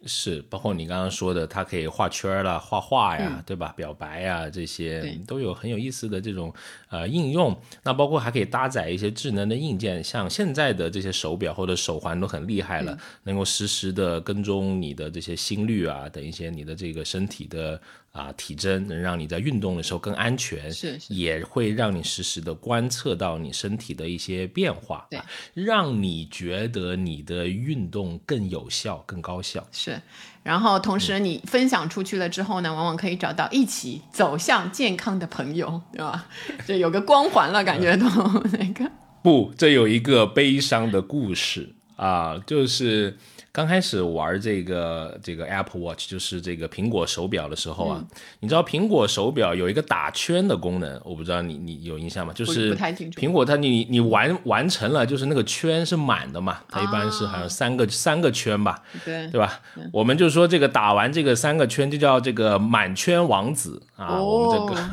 [0.07, 3.71] 是，包括你刚刚说的，它可以画圈儿啦、画画呀，对吧？
[3.77, 6.51] 表白呀，这些都有很有意思的这种
[6.91, 7.59] 呃应用。
[7.83, 17.81] 那包括还可以搭载一些智能的硬件，像现在的这些手表或者手环都很厉害了，能够实时的跟踪你的这些心率啊等一些你的这个身体的
[18.13, 29.67] 啊体征，能让你在运动的时候更安全，是是也会让你实时的观测到你身体的一些变化，对啊，让你觉得你的运动更有效、更高效。
[29.73, 30.01] 是。
[30.43, 30.49] 是。
[30.49, 36.27] 然后同时你分享出去了之后呢，往往可以找到一起走向健康的朋友，对吧？
[36.67, 38.07] 就有个光环了，感觉都
[38.59, 38.91] 那个。
[39.23, 43.17] 不，这有一个悲伤的故事啊，就是。
[43.53, 48.05] 刚开始玩这个这个 Apple Watch，就是这个苹果手表的时候啊，
[48.39, 52.33] 你知道苹果手表有一个打圈的功能，我不知道你你有印象吗？
[52.33, 59.61] 就是苹果它你你完完成了，就是那个圈是满的嘛，它一般是好像三个三个圈吧，对对吧？
[59.93, 64.89] 我们就说这个打完这个三个圈就叫这个满圈王子啊，我们这个。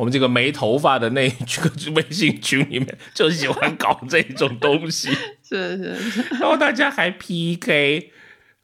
[0.00, 1.28] 我们这个没头发的那
[1.60, 5.10] 个微信群里面就喜欢搞这种东西，
[5.46, 5.76] 是
[6.10, 8.10] 是，然后大家还 PK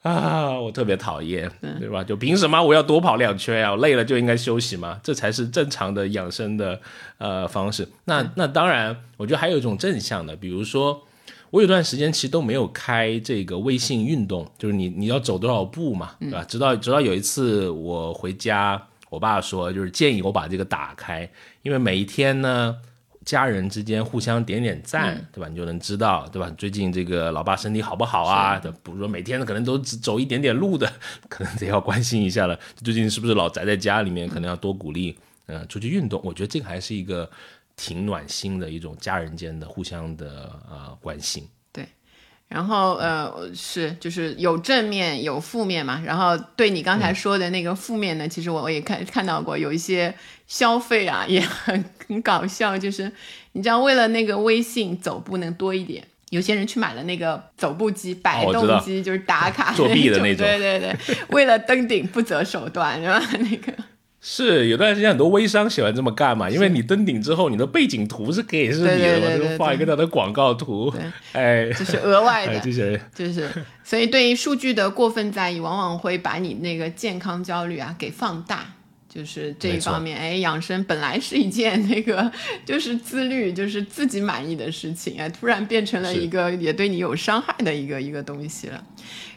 [0.01, 2.03] 啊，我特别讨厌，对吧？
[2.03, 3.77] 就凭什么我要多跑两圈啊？
[3.77, 6.81] 累了就应该休息嘛，这才是正常的养生的
[7.19, 7.87] 呃方式。
[8.07, 11.03] 那那当然，我觉得还有一种正向的，比如说
[11.51, 16.43] 我有段时间其实都没有开这个微信运动，就是你你要走多少步嘛，对吧？
[16.45, 18.83] 直到直到有一次我回家。
[19.09, 21.29] 我爸说，就是建议我把这个打开，
[21.63, 22.77] 因为每一天呢，
[23.25, 25.49] 家人之间互相点点赞，对吧？
[25.49, 26.51] 你就能知道，对吧？
[26.59, 28.59] 最近这个老爸身体好不好啊？
[28.59, 30.93] 比如说每天可能都只走一点点路的，
[31.29, 32.59] 可能得要关心一下了。
[32.77, 34.29] 最近是不是老宅在家里面？
[34.29, 36.21] 可能要多鼓励，嗯，出去运动。
[36.25, 37.31] 我觉得这个还是一个
[37.77, 41.49] 挺暖心的一种家人间的互相的呃关心。
[42.49, 50.15] 然后呃是就是有正面有负面嘛，然后对你刚才说的那个负面呢，其实我我也看看到过有一些
[50.47, 53.11] 消费啊也很很搞笑，就是
[53.53, 60.97] 你知道为了那个微信走步能多一点，有些人去买了那个走步机摆动机，就是打卡作弊的那种，对对对，
[61.31, 63.21] 为了登顶不择手段是吧？
[63.41, 63.73] 那个。
[64.29, 70.93] 是有段时间很多微商喜欢这么干嘛，因为你登顶之后，你的背景图是可以是你的嘛，就画一个他的广告图，
[71.31, 73.01] 哎，就是额外的，这些。
[73.15, 73.49] 就是，
[73.85, 78.75] 所以对于数据的过分在意，往往会把你那个健康焦虑啊给放大，
[79.09, 82.29] 就是这一方面，哎，养生本来是一件那个
[82.65, 88.83] 就是自律，就是自己满意的事情，哎，突然变成了一个也对你有伤害的一个一个东西了。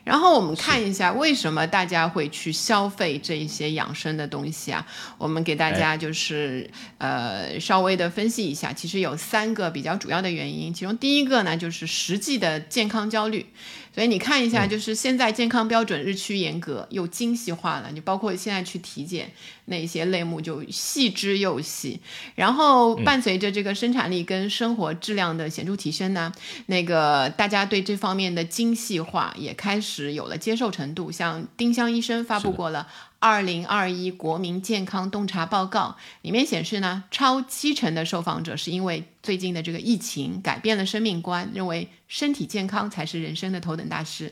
[0.04, 4.86] 然后我们看一下为什么大家会去消费这一些养生的东西啊？
[5.18, 10.74] 我们给大家就是呃稍微的分析一下，其实有三个比较主要的原因。
[10.74, 13.46] 其中第一个呢，就是实际的健康焦虑。
[13.92, 19.30] 所以你看一下，就是现在健康标准日趋严格又精细化了，你包括现在去体检
[19.66, 22.00] 那些类目就细之又细。
[22.36, 26.32] 然后伴随着这个生产力跟生活质量的显著提升呢，
[26.68, 31.12] 那个大家对这方面的精细化也开始有了接受程度。
[31.12, 32.88] 像丁香医生发布过了。
[33.22, 44.32] 二零二一国民健康洞察报告里面显示呢，超七成的受访者是因为最近的这个疫情改变了生命观，认为身体健康才是人生的头等大事。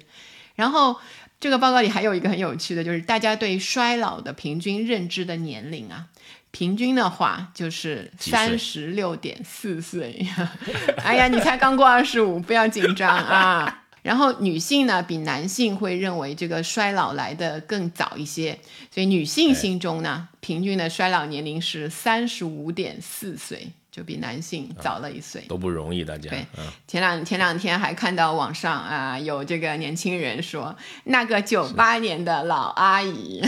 [0.55, 0.95] 然后
[1.37, 6.05] 这个报告里还有一个很有趣的，就是大家对衰老的平均认知的年龄啊，
[6.51, 10.25] 平均的话就是三十六点四岁。
[11.03, 13.83] 哎呀，你才刚过二十五，不要紧张啊。
[14.07, 18.57] 然后女性呢，比男性会认为这个衰老来的更早一些，
[18.89, 26.29] 所以女性心中呢，平均的衰老年龄是三十五点四岁，就比男性早了一岁，都不容易，大家。
[26.29, 26.45] 对，
[26.87, 33.41] 前两前两天还看到网上啊，有这个年轻人说，那个九八年的老阿姨，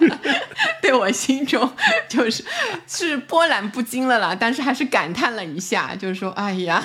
[0.80, 1.70] 对我心中
[2.08, 2.42] 就是
[2.86, 6.82] 是波澜不惊了啦，但是还是感叹了一下，就是说，哎呀。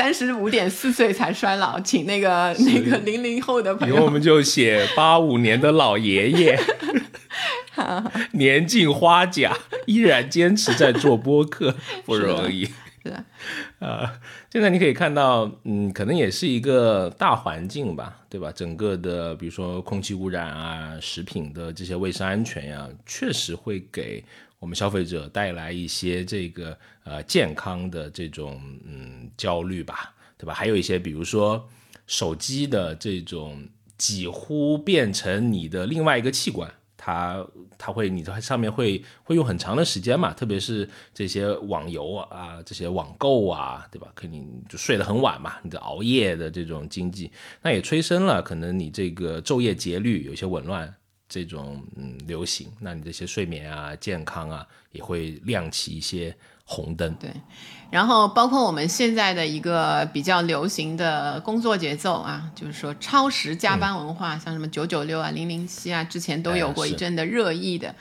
[0.00, 6.58] 三十五点四岁才衰老，请那个那个零零后的朋友，我们就写八五年的老爷爷，
[8.32, 11.76] 年近花甲，依然坚持在做播客，
[12.06, 12.64] 不容易。
[12.64, 13.24] 是的，
[13.86, 14.18] 啊，
[14.50, 18.50] 现在你可以看到，嗯，可能也是一个大环境吧，对吧？
[18.52, 24.24] 整个的，比如说空气污染啊，食品的这些卫生安全呀，确实会给。
[24.60, 30.54] 我们消费者带来一些这个呃健康的这种嗯焦虑吧，对吧？
[30.54, 31.66] 还有一些比如说
[32.06, 37.42] 手机的这种几乎变成你的另外一个器官，它
[37.78, 44.12] 它会你在上面会会用很长的时间嘛，特别是这些网游啊、这些网购啊，对吧？
[44.14, 47.32] 肯定就睡得很晚嘛，你的熬夜的这种经济，
[47.62, 50.94] 那也催生了可能你这个昼夜节律有些紊乱。
[51.30, 57.14] 这种嗯流行，那你这些睡眠啊、健康啊，也会亮起一些红灯。
[57.14, 57.30] 对，
[57.88, 67.94] 然后包括我们现在的一个比较流行的工作节奏啊，就是说超时加班文化，像什么九九六啊、零零七啊，之前都有过一阵的热议的。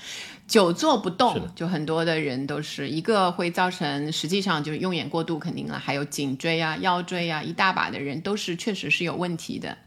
[0.47, 9.77] 久坐不动，就很多的人都是一个会造成，实际上就是用眼过度肯定了，还有颈椎啊、腰椎啊，一大把的人都是确实是有问题的。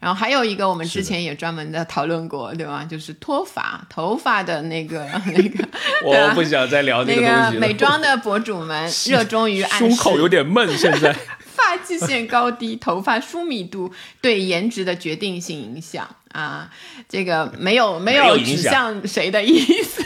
[0.00, 2.84] 然后还有一个，我们之前也专门的讨论过，对吧？
[2.88, 5.68] 就是脱发、头发的那个 那个。
[6.04, 11.14] 我不想再聊那个东西美妆的博主们热衷于胸口有点闷，现在。
[11.58, 16.70] 发际线高低、头发疏密度对颜值的决定性影响啊，
[17.08, 20.04] 这个没有没有指向谁的意思。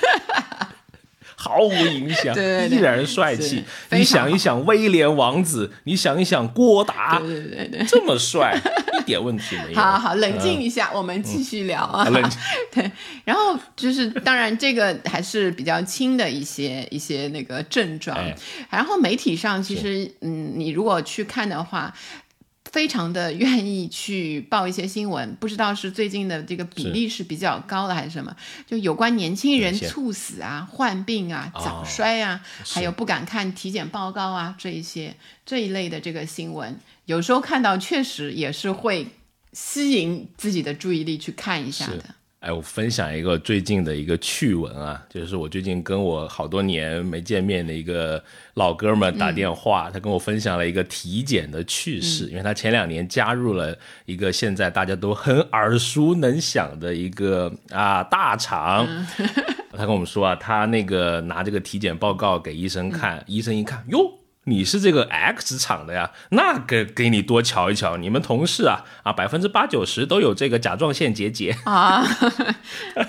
[1.42, 3.64] 毫无影响，对依然帅气。
[3.90, 8.56] 你想一想威廉王子，你想一想郭达，对对对，这么帅，
[9.00, 9.80] 一点问题没有。
[9.80, 12.08] 好好冷静一下，我们继续聊啊。
[12.08, 12.38] 冷静。
[12.70, 12.92] 对，
[13.24, 18.16] 然后就是，当然这个还是比较轻的一些一些那个症状。
[18.70, 21.92] 然后媒体上其实，嗯，你如果去看的话。
[22.72, 28.34] 非常的愿意去报一些新闻，不知道是最近的这个比例是比较高的还是什么？
[28.66, 35.14] 就有关年轻人猝死啊、患病啊、早衰啊，还有不敢看体检报告啊这一些
[35.44, 39.06] 这一类的这个新闻，有时候看到确实也是会
[39.52, 42.14] 吸引自己的注意力去看一下的。
[42.42, 48.20] 哎，我分享一个最近的一个趣闻啊，就是我最近跟我好多年没见面的一个
[48.54, 58.88] 老哥们打电话，他跟我分享了一个体检的趣事，因为他前两年加入了一个现在大家都很耳熟能详的一个啊大厂，
[59.70, 64.21] 他跟我们说啊，他那个拿这个体检报告给医生看，医生一看，哟。
[64.44, 66.10] 你是这个 X 厂的呀？
[66.30, 72.04] 那给给你多瞧一瞧，你们同事啊啊，百分之八九十都有这个甲状腺结节 啊！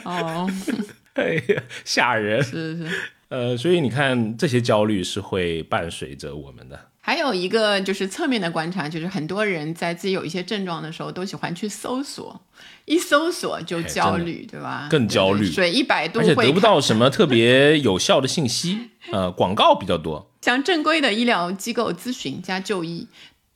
[0.05, 0.47] 哦，
[1.15, 2.43] 哎呀，吓人！
[2.43, 2.87] 是是，
[3.29, 6.79] 呃，所以你看，这些焦虑是会伴随着我们的。
[7.05, 12.39] 还有一个就是侧面的观察，就是很多人在自己有一些症状的时候，都喜欢去搜索，
[12.85, 14.87] 一搜索就焦虑，对吧？
[14.89, 20.29] 更焦虑，水一百度，而且得不到 什么特别有效的信息，呃，广告比较多。
[20.43, 23.07] 像正规的医疗机构咨询加就医，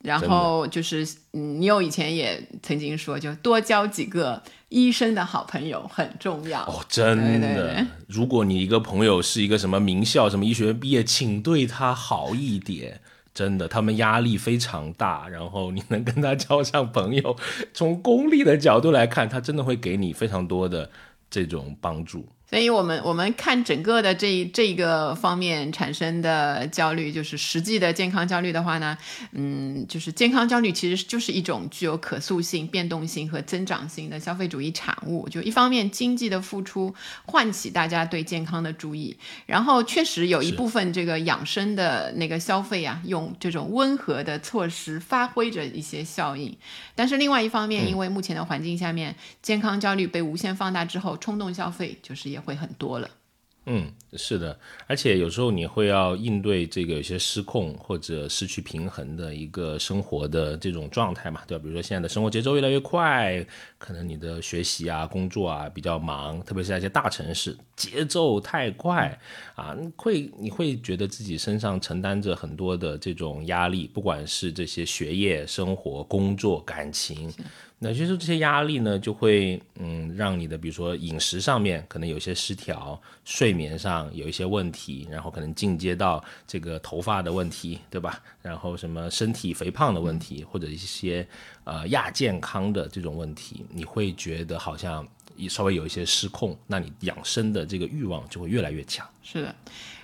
[0.02, 6.62] 然后就是你有以前也曾经说，就多交几个医生的好朋友很重要。
[6.62, 13.02] 哦，真的，如果你一个朋友是一个什么名校、什么医学院毕业，请对他好一点。
[13.34, 17.36] 真的，他们压力非常大，然后你能跟他交上朋友，
[17.74, 20.90] 从功利的角度来看，他真的会给你非常多的
[21.28, 22.26] 这种帮助。
[22.48, 28.96] 所以，我们我们看整个的这这个方面产生的焦虑，就是实际的健康焦虑的话呢，
[29.32, 35.28] 嗯，就是健康焦虑其实就是一种具有可塑性、变动性和增长性的消费主义产物。
[35.28, 36.94] 就一方面，经济的付出
[37.26, 46.56] 唤起大家对健康的注意，然后确实有一部分这个养生的那个消费啊，用这种温和的措施发挥着一些效应。
[46.94, 52.37] 但是另外一方面，因为目前的环境下面，健康焦虑被无限放大之后，冲动消费就是也。
[52.40, 53.08] 会很多了，
[53.66, 61.62] 嗯，是的，而且有时候你会要应对这个有些失控或者失去平衡的一个生活的这种状态嘛，对吧？
[61.62, 69.18] 比如说现在的生活节奏越来越快，可能你的学习啊、工作啊比较忙，特别是在一些大城市，节奏太快
[69.54, 77.30] 啊，会你会觉得自己身上承担着很多的这种压力，不管是这些学业、生活、工作、感情。
[77.80, 88.20] 那其实这些压力呢，就会嗯，让你的比如说饮食上面可能有些失调，睡眠上有一些问题，然后可能进阶到这个头发的问题，对吧？
[88.42, 91.24] 然后什么身体肥胖的问题，或者一些
[91.62, 95.06] 呃亚健康的这种问题，你会觉得好像
[95.48, 99.08] 稍微有一些失控，那你养生的这个欲望就会越来越强。
[99.22, 99.54] 是的，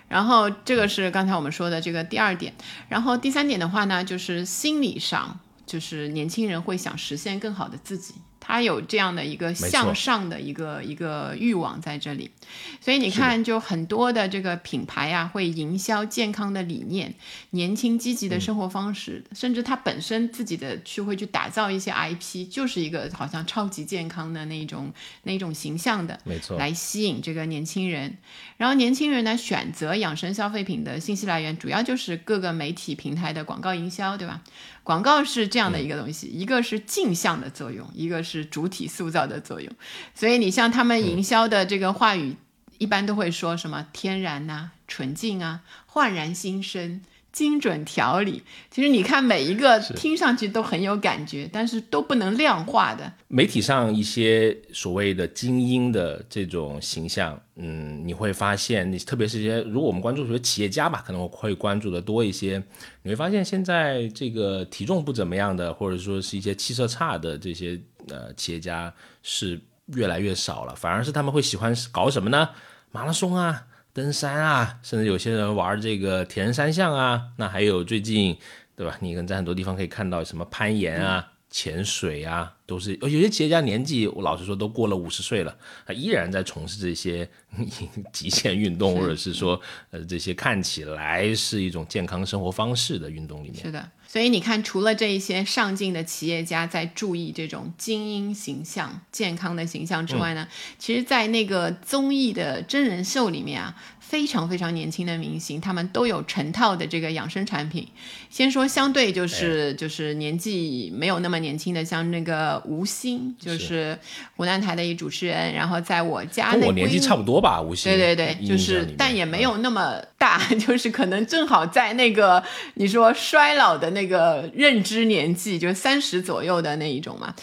[0.09, 2.55] 然后这个是刚才我们说的这个第二点，
[2.89, 5.41] 然后第三点的话呢，就是心理上。
[5.67, 8.15] 就是年轻人会想实现更好的自己。
[8.47, 12.31] 他有这样的一个向上的一个一个欲望在这里，
[12.79, 17.15] 所以你看，就很多的这个品牌啊，会营销健康的理念、
[17.53, 24.93] 年轻积极的生活方式，甚至他本身自己的去会去打造一些 IP，就是一个好像超级健康的那种
[25.23, 28.19] 那种形象的，没错，来吸引这个年轻人。
[28.59, 34.43] 然后年轻人呢，选择养生消费品的信息来源，主要就是各个媒体平台的广告营销，对吧？
[34.85, 38.45] 广告是这样的一个东西，一个是镜像的作用，一个是。
[38.45, 39.73] 主体塑造的作用，
[40.15, 42.37] 所以你像他们营销的这个话语，
[42.79, 47.01] 一般都会说什么天然呐、纯净啊、焕然新生、
[47.35, 48.43] 精准调理。
[48.71, 53.13] 其实你看每一个听上去都很有感觉，但是都不能量化的。
[53.29, 62.63] 媒体上一些所谓的精英的这种形象，嗯，你会发现，你特别是一些如果我们关注说企业家吧，可能会关注的多一些。
[63.03, 67.79] 你会发现现在这个体重不怎么样的，或者说是一些气色差的这些。
[68.11, 69.59] 呃，企业家是
[69.95, 72.51] 越来越少了，反而是他们会喜欢搞什么呢？
[72.93, 73.65] 马拉松啊，
[73.95, 77.29] 登山啊，甚至有些人玩这个铁人三项啊。
[77.39, 78.37] 那还有最近，
[78.77, 78.99] 对吧？
[79.01, 87.29] 你可能在很多地方可以看到什么攀岩啊，潜水啊，都是有些企业家年纪，我老实说都过了五十岁了，他依然在从事这些
[88.13, 93.63] 极限运动，或者是说呃这些看起来是一种健康生活方式的运动里面。
[93.63, 100.47] 是的，所以你看，除了这一些上进的企业家在注意这种精英形象、健康的形象之外呢，
[100.79, 103.75] 其实，在那个综艺的真人秀里面啊。
[104.07, 107.89] 非常非常年轻的明星，他们都有成套的这个养生产品。
[108.31, 113.99] 先说相对就是就是年纪没有那么年轻的，像那个吴昕，就是
[114.37, 115.53] 湖南台的一主持人。
[115.55, 117.91] 然后在我家跟我年纪差不多吧，吴昕。
[117.97, 122.45] 对对对，就是但也没有那么大， 就是可能正好在那个
[122.75, 127.35] 你说衰老的那个那个认知年纪，就是三十左右的那一种嘛。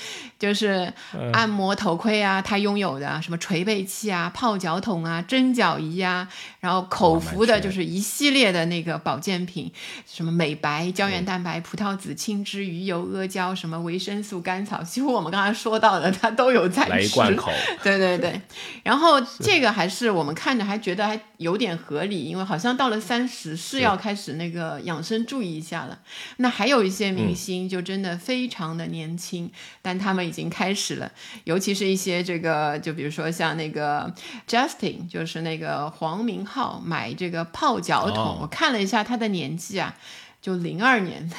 [0.42, 0.92] 就是
[1.34, 6.28] 按摩头盔啊，他拥有的什么捶背器啊、泡脚桶啊、蒸脚仪啊，
[6.60, 9.72] 然后口服的就是一系列的那个保健品，
[10.12, 16.90] 什么美白、胶原蛋白、葡萄籽、青汁、鱼油、阿胶，什么维生素、甘草，几乎我们刚才说到的，他都有在吃。
[16.90, 17.52] 来一罐 口。
[17.84, 18.42] 对对对，
[18.82, 26.00] 然后这个还是我们看着还觉得还有点合理，因为好像到了三十是要开始那个养生注意一下了。
[26.38, 29.52] 那还有一些明星就真的非常的年轻，
[29.84, 30.31] 但他们。
[30.32, 31.12] 已经开始了，
[31.44, 34.10] 尤其是一些这个，就比如说像那个
[34.48, 39.94] Justin，就是那个黄明昊买这个泡脚桶，我看了一下他的年纪啊，
[40.42, 41.36] 就零二年的。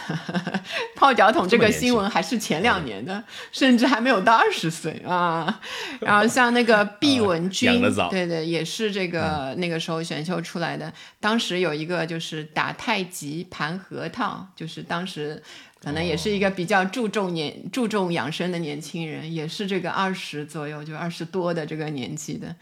[0.94, 5.60] 泡脚桶这个新闻还是前两年的，甚至还没有到二十岁啊。
[6.00, 7.80] 然后像那个毕文君，
[8.10, 15.42] 对对，也是这个那个时候选秀出来的，当时有一个就是打太极盘核桃，就是当时。
[15.82, 22.54] 可能也是一个比较注重年注重养生的年轻人，也是这个二十左右，就二十多的这个年纪的。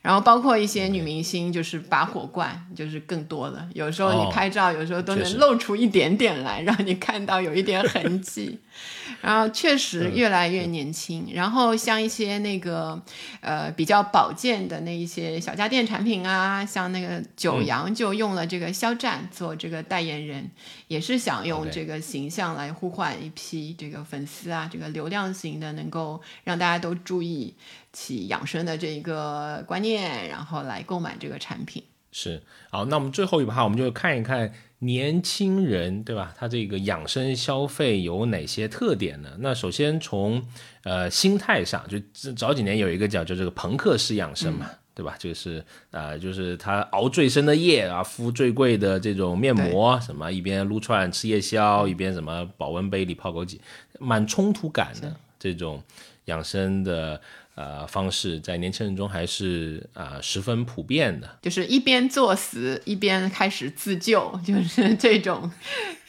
[0.00, 3.68] 然后包括一些女明星，就是拔火罐，就是更多了。
[3.74, 8.60] 有时候你拍照，有时候都能露出一点点来，让你看到有一点痕迹。
[9.20, 11.28] 然后确实越来越年轻。
[11.34, 13.02] 然后像一些那个
[13.40, 20.48] 呃比较保健的那一些小家电产品啊，像那个九阳就用了这个肖战做这个代言人，
[20.86, 27.54] 也是想用这个形象来呼唤一批这个粉丝啊，这个流量型的，能够让大家都注意。
[27.90, 32.40] 起养生的这一个观念，然后来购买这个产品是
[32.70, 32.84] 好。
[32.84, 36.32] 那我们最后一趴，我们就看一看年轻人，对吧？
[36.36, 39.30] 他这个养生消费有哪些特点呢？
[39.40, 40.46] 那首先从
[40.84, 41.98] 呃心态上，就
[42.34, 45.14] 早几年有一个叫就这个朋克式养生嘛，对吧？
[45.16, 53.58] 就是啊，就是他熬最深的夜啊，敷最贵的这种面膜，什么一边撸串吃夜宵，一边什么保温杯里泡枸杞，
[54.00, 55.80] 蛮冲突感的这种
[56.24, 57.20] 养生的。
[57.54, 65.50] 呃，方式在年轻人中还是啊十分普遍的，就是一边作死一边开始自救，就是这种，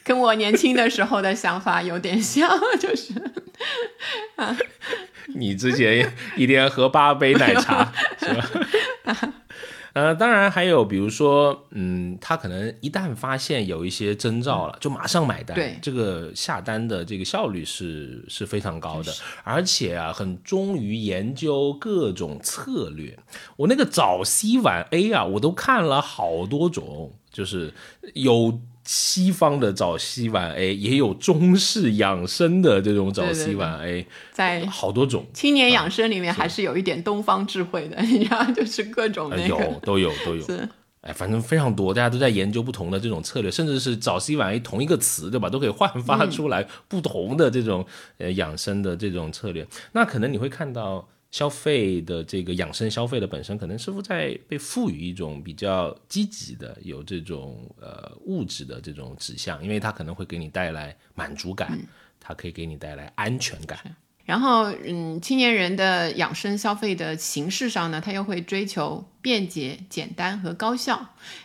[0.04, 3.12] 跟我年轻的时候的想法有点像，就是
[4.36, 4.56] 啊，
[5.36, 8.48] 你之前一天喝八杯 奶茶是吧？
[9.92, 15.52] 呃，当然还有，比如说，嗯，他可能一旦发现有一些征兆了，就马上买单。
[15.52, 19.12] 对，这个下单的这个效率是是非常高的，
[19.42, 23.18] 而且啊，很忠于研究各种策略。
[23.56, 27.74] 我那个早 C 晚 A 啊，我都看了好多种，就是
[28.14, 28.60] 有。
[28.92, 40.44] 西方的早烯晚 A 也有中式养生的这种早烯晚 A，在好多种青年养生里面还是有一点东方智慧的， 你知道，就是各种那个有都有都有，
[41.02, 45.48] 哎，反正非常多，大家都在研究不同的这种策略，甚至是早烯晚 A 同一个词，对吧？
[45.48, 47.86] 都可以焕发出来不同的这种
[48.18, 49.64] 呃养生的这种策略。
[49.92, 51.08] 那可能你会看到。
[51.30, 61.78] 消费的这个养生消费的本身，可能似乎在被赋予一种比较积极的、有这种呃物质的这种指向，因为它可能会给你带来满足感，
[62.18, 63.78] 它可以给你带来安全感。
[64.24, 69.04] 然后，嗯，青年人的养生消费的形式上呢，他又会追求。
[69.22, 70.98] 便捷、简单和高效，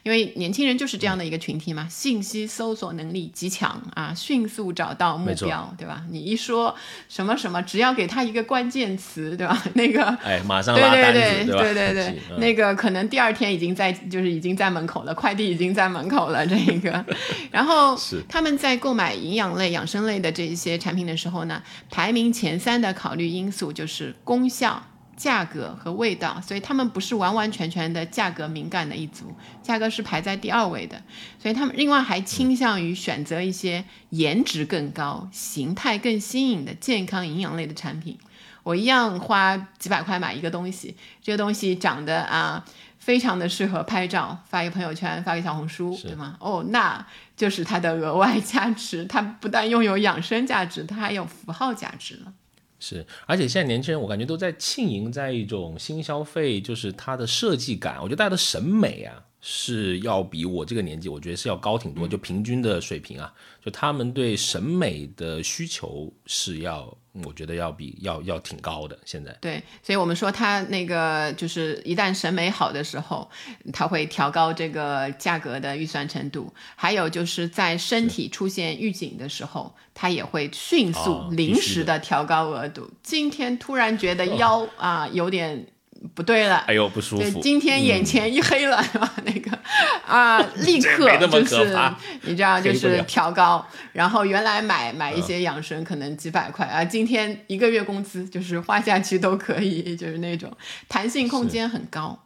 [0.04, 6.04] 因为年轻人就是这样的一个群体嘛，信息搜索能力极强啊，迅速找到目标，对吧？
[6.10, 6.74] 你一说
[7.10, 9.62] 什么什么，只要给他一个关键词，对吧？
[9.76, 17.06] 那个，哎，马上对对对，对对对， 那个可能第二天已经在，就是已经在门口了，快递已经在门口了，这个。
[17.52, 17.98] 然后
[18.30, 24.82] 他们在购买营养类、养生类的这一些产品的时候呢，排名前三的考虑因素就是功效。
[25.16, 31.02] 价格和味道，所以他们不是完完全全的价格敏感的一族，价格是排在第二位的。
[31.40, 38.18] 所以他们另外还倾向于选择一些颜值更高、形态更新颖的健康营养类的产品。
[38.64, 42.66] 我一样花几百块买一个东西，这个东西长得啊
[42.98, 46.36] 非常的适合拍照，发一个朋友圈，发个小红书，对吗？
[46.40, 47.06] 哦，那
[47.38, 49.06] 就是它的额外价值。
[49.06, 52.34] 它不但拥有养生价值，它还有符号价值了。
[52.80, 57.98] 是，而且现在年轻人，我感觉都在浸淫在一种新消费，就是它的设计感。
[58.02, 59.24] 我觉得大家的审美啊。
[59.48, 63.32] 是要比我这个年纪，我觉得是要高挺多，就平均的水平啊，
[63.64, 66.92] 就他们对审美的需求是要，
[67.24, 68.98] 我觉得要比要要挺高的。
[69.06, 73.30] 现在对，所以我们说他那个就是一旦审美好的时候，
[73.72, 82.90] 他会调高这个价格的预算程度，还有就是在身体出现预警的时候，他也会迅速临时的调高额度。
[83.04, 85.68] 今天突然觉得 腰啊有点。
[86.14, 87.40] 不对了，哎呦不舒服！
[87.42, 89.12] 今天眼前一黑了，是吧？
[89.26, 89.58] 那个
[90.06, 91.78] 啊，立刻就是
[92.22, 93.66] 你知道，就是调高。
[93.94, 100.52] 然后原来买买一些养生可能几百块啊，今天一个月工资就是花下去都可以， 就是那种
[100.88, 102.18] 弹性空间很高。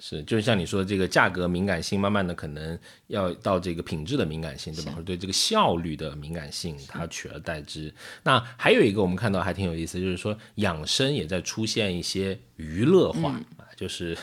[0.00, 2.78] 是，就是像你说的这个价格敏感性，慢慢的可能
[3.08, 4.92] 要到这个品质的敏感性，对吧？
[4.92, 7.92] 或者对这个效率的敏感性，它取而代之。
[8.22, 14.16] 那还有一个我们看到还挺有意思，就是说养生也在出现一些娱乐化啊，就是。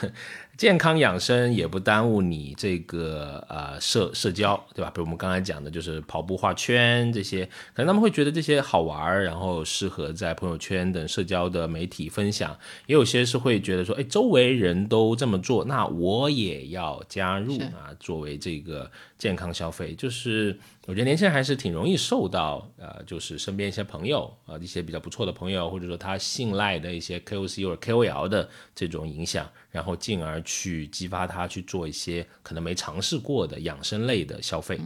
[0.58, 4.90] 健康养生也不耽误你这个呃社社交，对吧？
[4.90, 12.58] 比如我们刚才讲的，就是跑步画圈这些，可能他们会觉得这些好玩儿，然后适合在朋友圈等社交的媒体分享。
[12.88, 20.58] 也有些是会觉得说，哎，周围人都这么做，那我也要加入啊，作为这个健康消费，就是。
[20.88, 34.80] 我觉得年轻人还是挺容易受到，呃，就是身边一些朋友啊，一些比较不错的朋友，或者说他信赖的一些 KOC 或者 KOL 的这种影响，然后进而去激发他去做一些可能没尝试过的养生类的消费。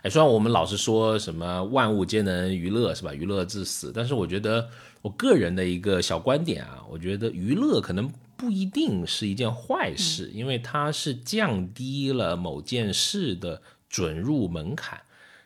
[0.00, 3.12] 哎，虽然我们老是说什么万物皆能娱乐，是吧？
[3.12, 4.66] 娱乐至死，但是我觉得
[5.02, 13.60] 我个人的一个小观点啊，我觉得娱乐可能不一定是一件坏事，因为它是降低了某件事的
[13.90, 14.98] 准入门槛。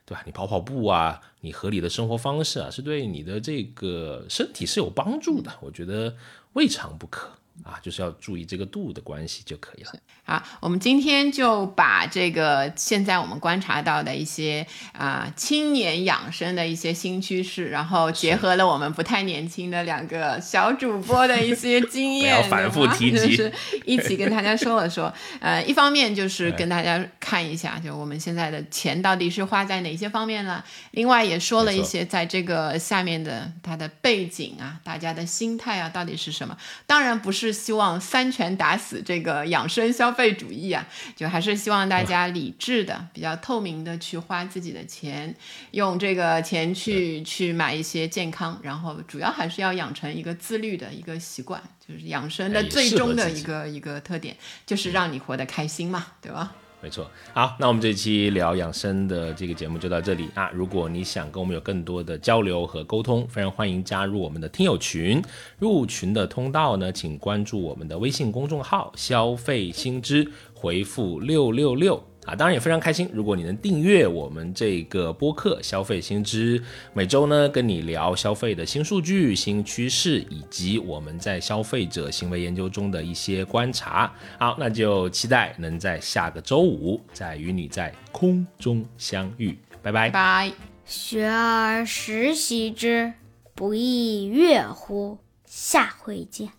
[0.07, 0.23] 对吧？
[0.27, 5.51] 你跑跑步啊，你合理的生活方式啊，是对你的这个身体是有帮助的。
[5.63, 6.15] 我觉得
[6.53, 7.31] 未尝不可。
[7.63, 9.93] 啊，就是要注意这个度的关系就可以了。
[10.25, 23.53] 好，我们今天就把这个现在我们观察到的一些啊青年养生的一些新趋势，然后结合了我们不太年轻的两个小主播的一些经 验，反复提及，就是
[23.85, 25.13] 一起跟大家说了说。
[25.41, 30.65] 呃，一方面就是跟大家看一下，就我们现在的钱到底是花在哪些方面了。
[30.91, 36.57] 另外也说了一些在这个下面的它的背景啊，大家的心态啊到底是什么。
[36.87, 37.44] 当然不是。
[37.45, 45.35] 是希望三拳打死这个养生消费主义啊，就还是希望大家理智的、比较透明的去花自己的钱，
[45.73, 54.35] 用这个钱去去买一些健康，然后主要还是要养成一个自律的一个习惯，就是养生的最终的一个一个特点，
[54.65, 56.53] 就是让你活得开心嘛，对吧？
[56.85, 60.51] 没错，好，那我们这期聊养生的这个节目就到这里啊。
[60.53, 65.23] 如果你想跟我们有更多的交流和沟通，非常欢迎加入我们的听友群。
[65.59, 72.05] 入群的通道呢，请关注我们的微信公众号“消费新知”，回复六六六。
[72.25, 73.09] 啊，当然也非常开心。
[73.13, 76.59] 如果你能订阅我们这个播客《消费新知》，
[76.93, 84.11] 每周呢跟你聊消费的新数据、新趋势，以及我们在消费者行为研究中的一些观察。
[84.39, 89.59] 好，那就期待能在下个周五再与你在空中相遇。
[89.83, 90.51] 拜拜拜。
[90.87, 93.13] 学而时习之，
[93.55, 95.19] 不亦乐乎？
[95.45, 96.55] 下回见。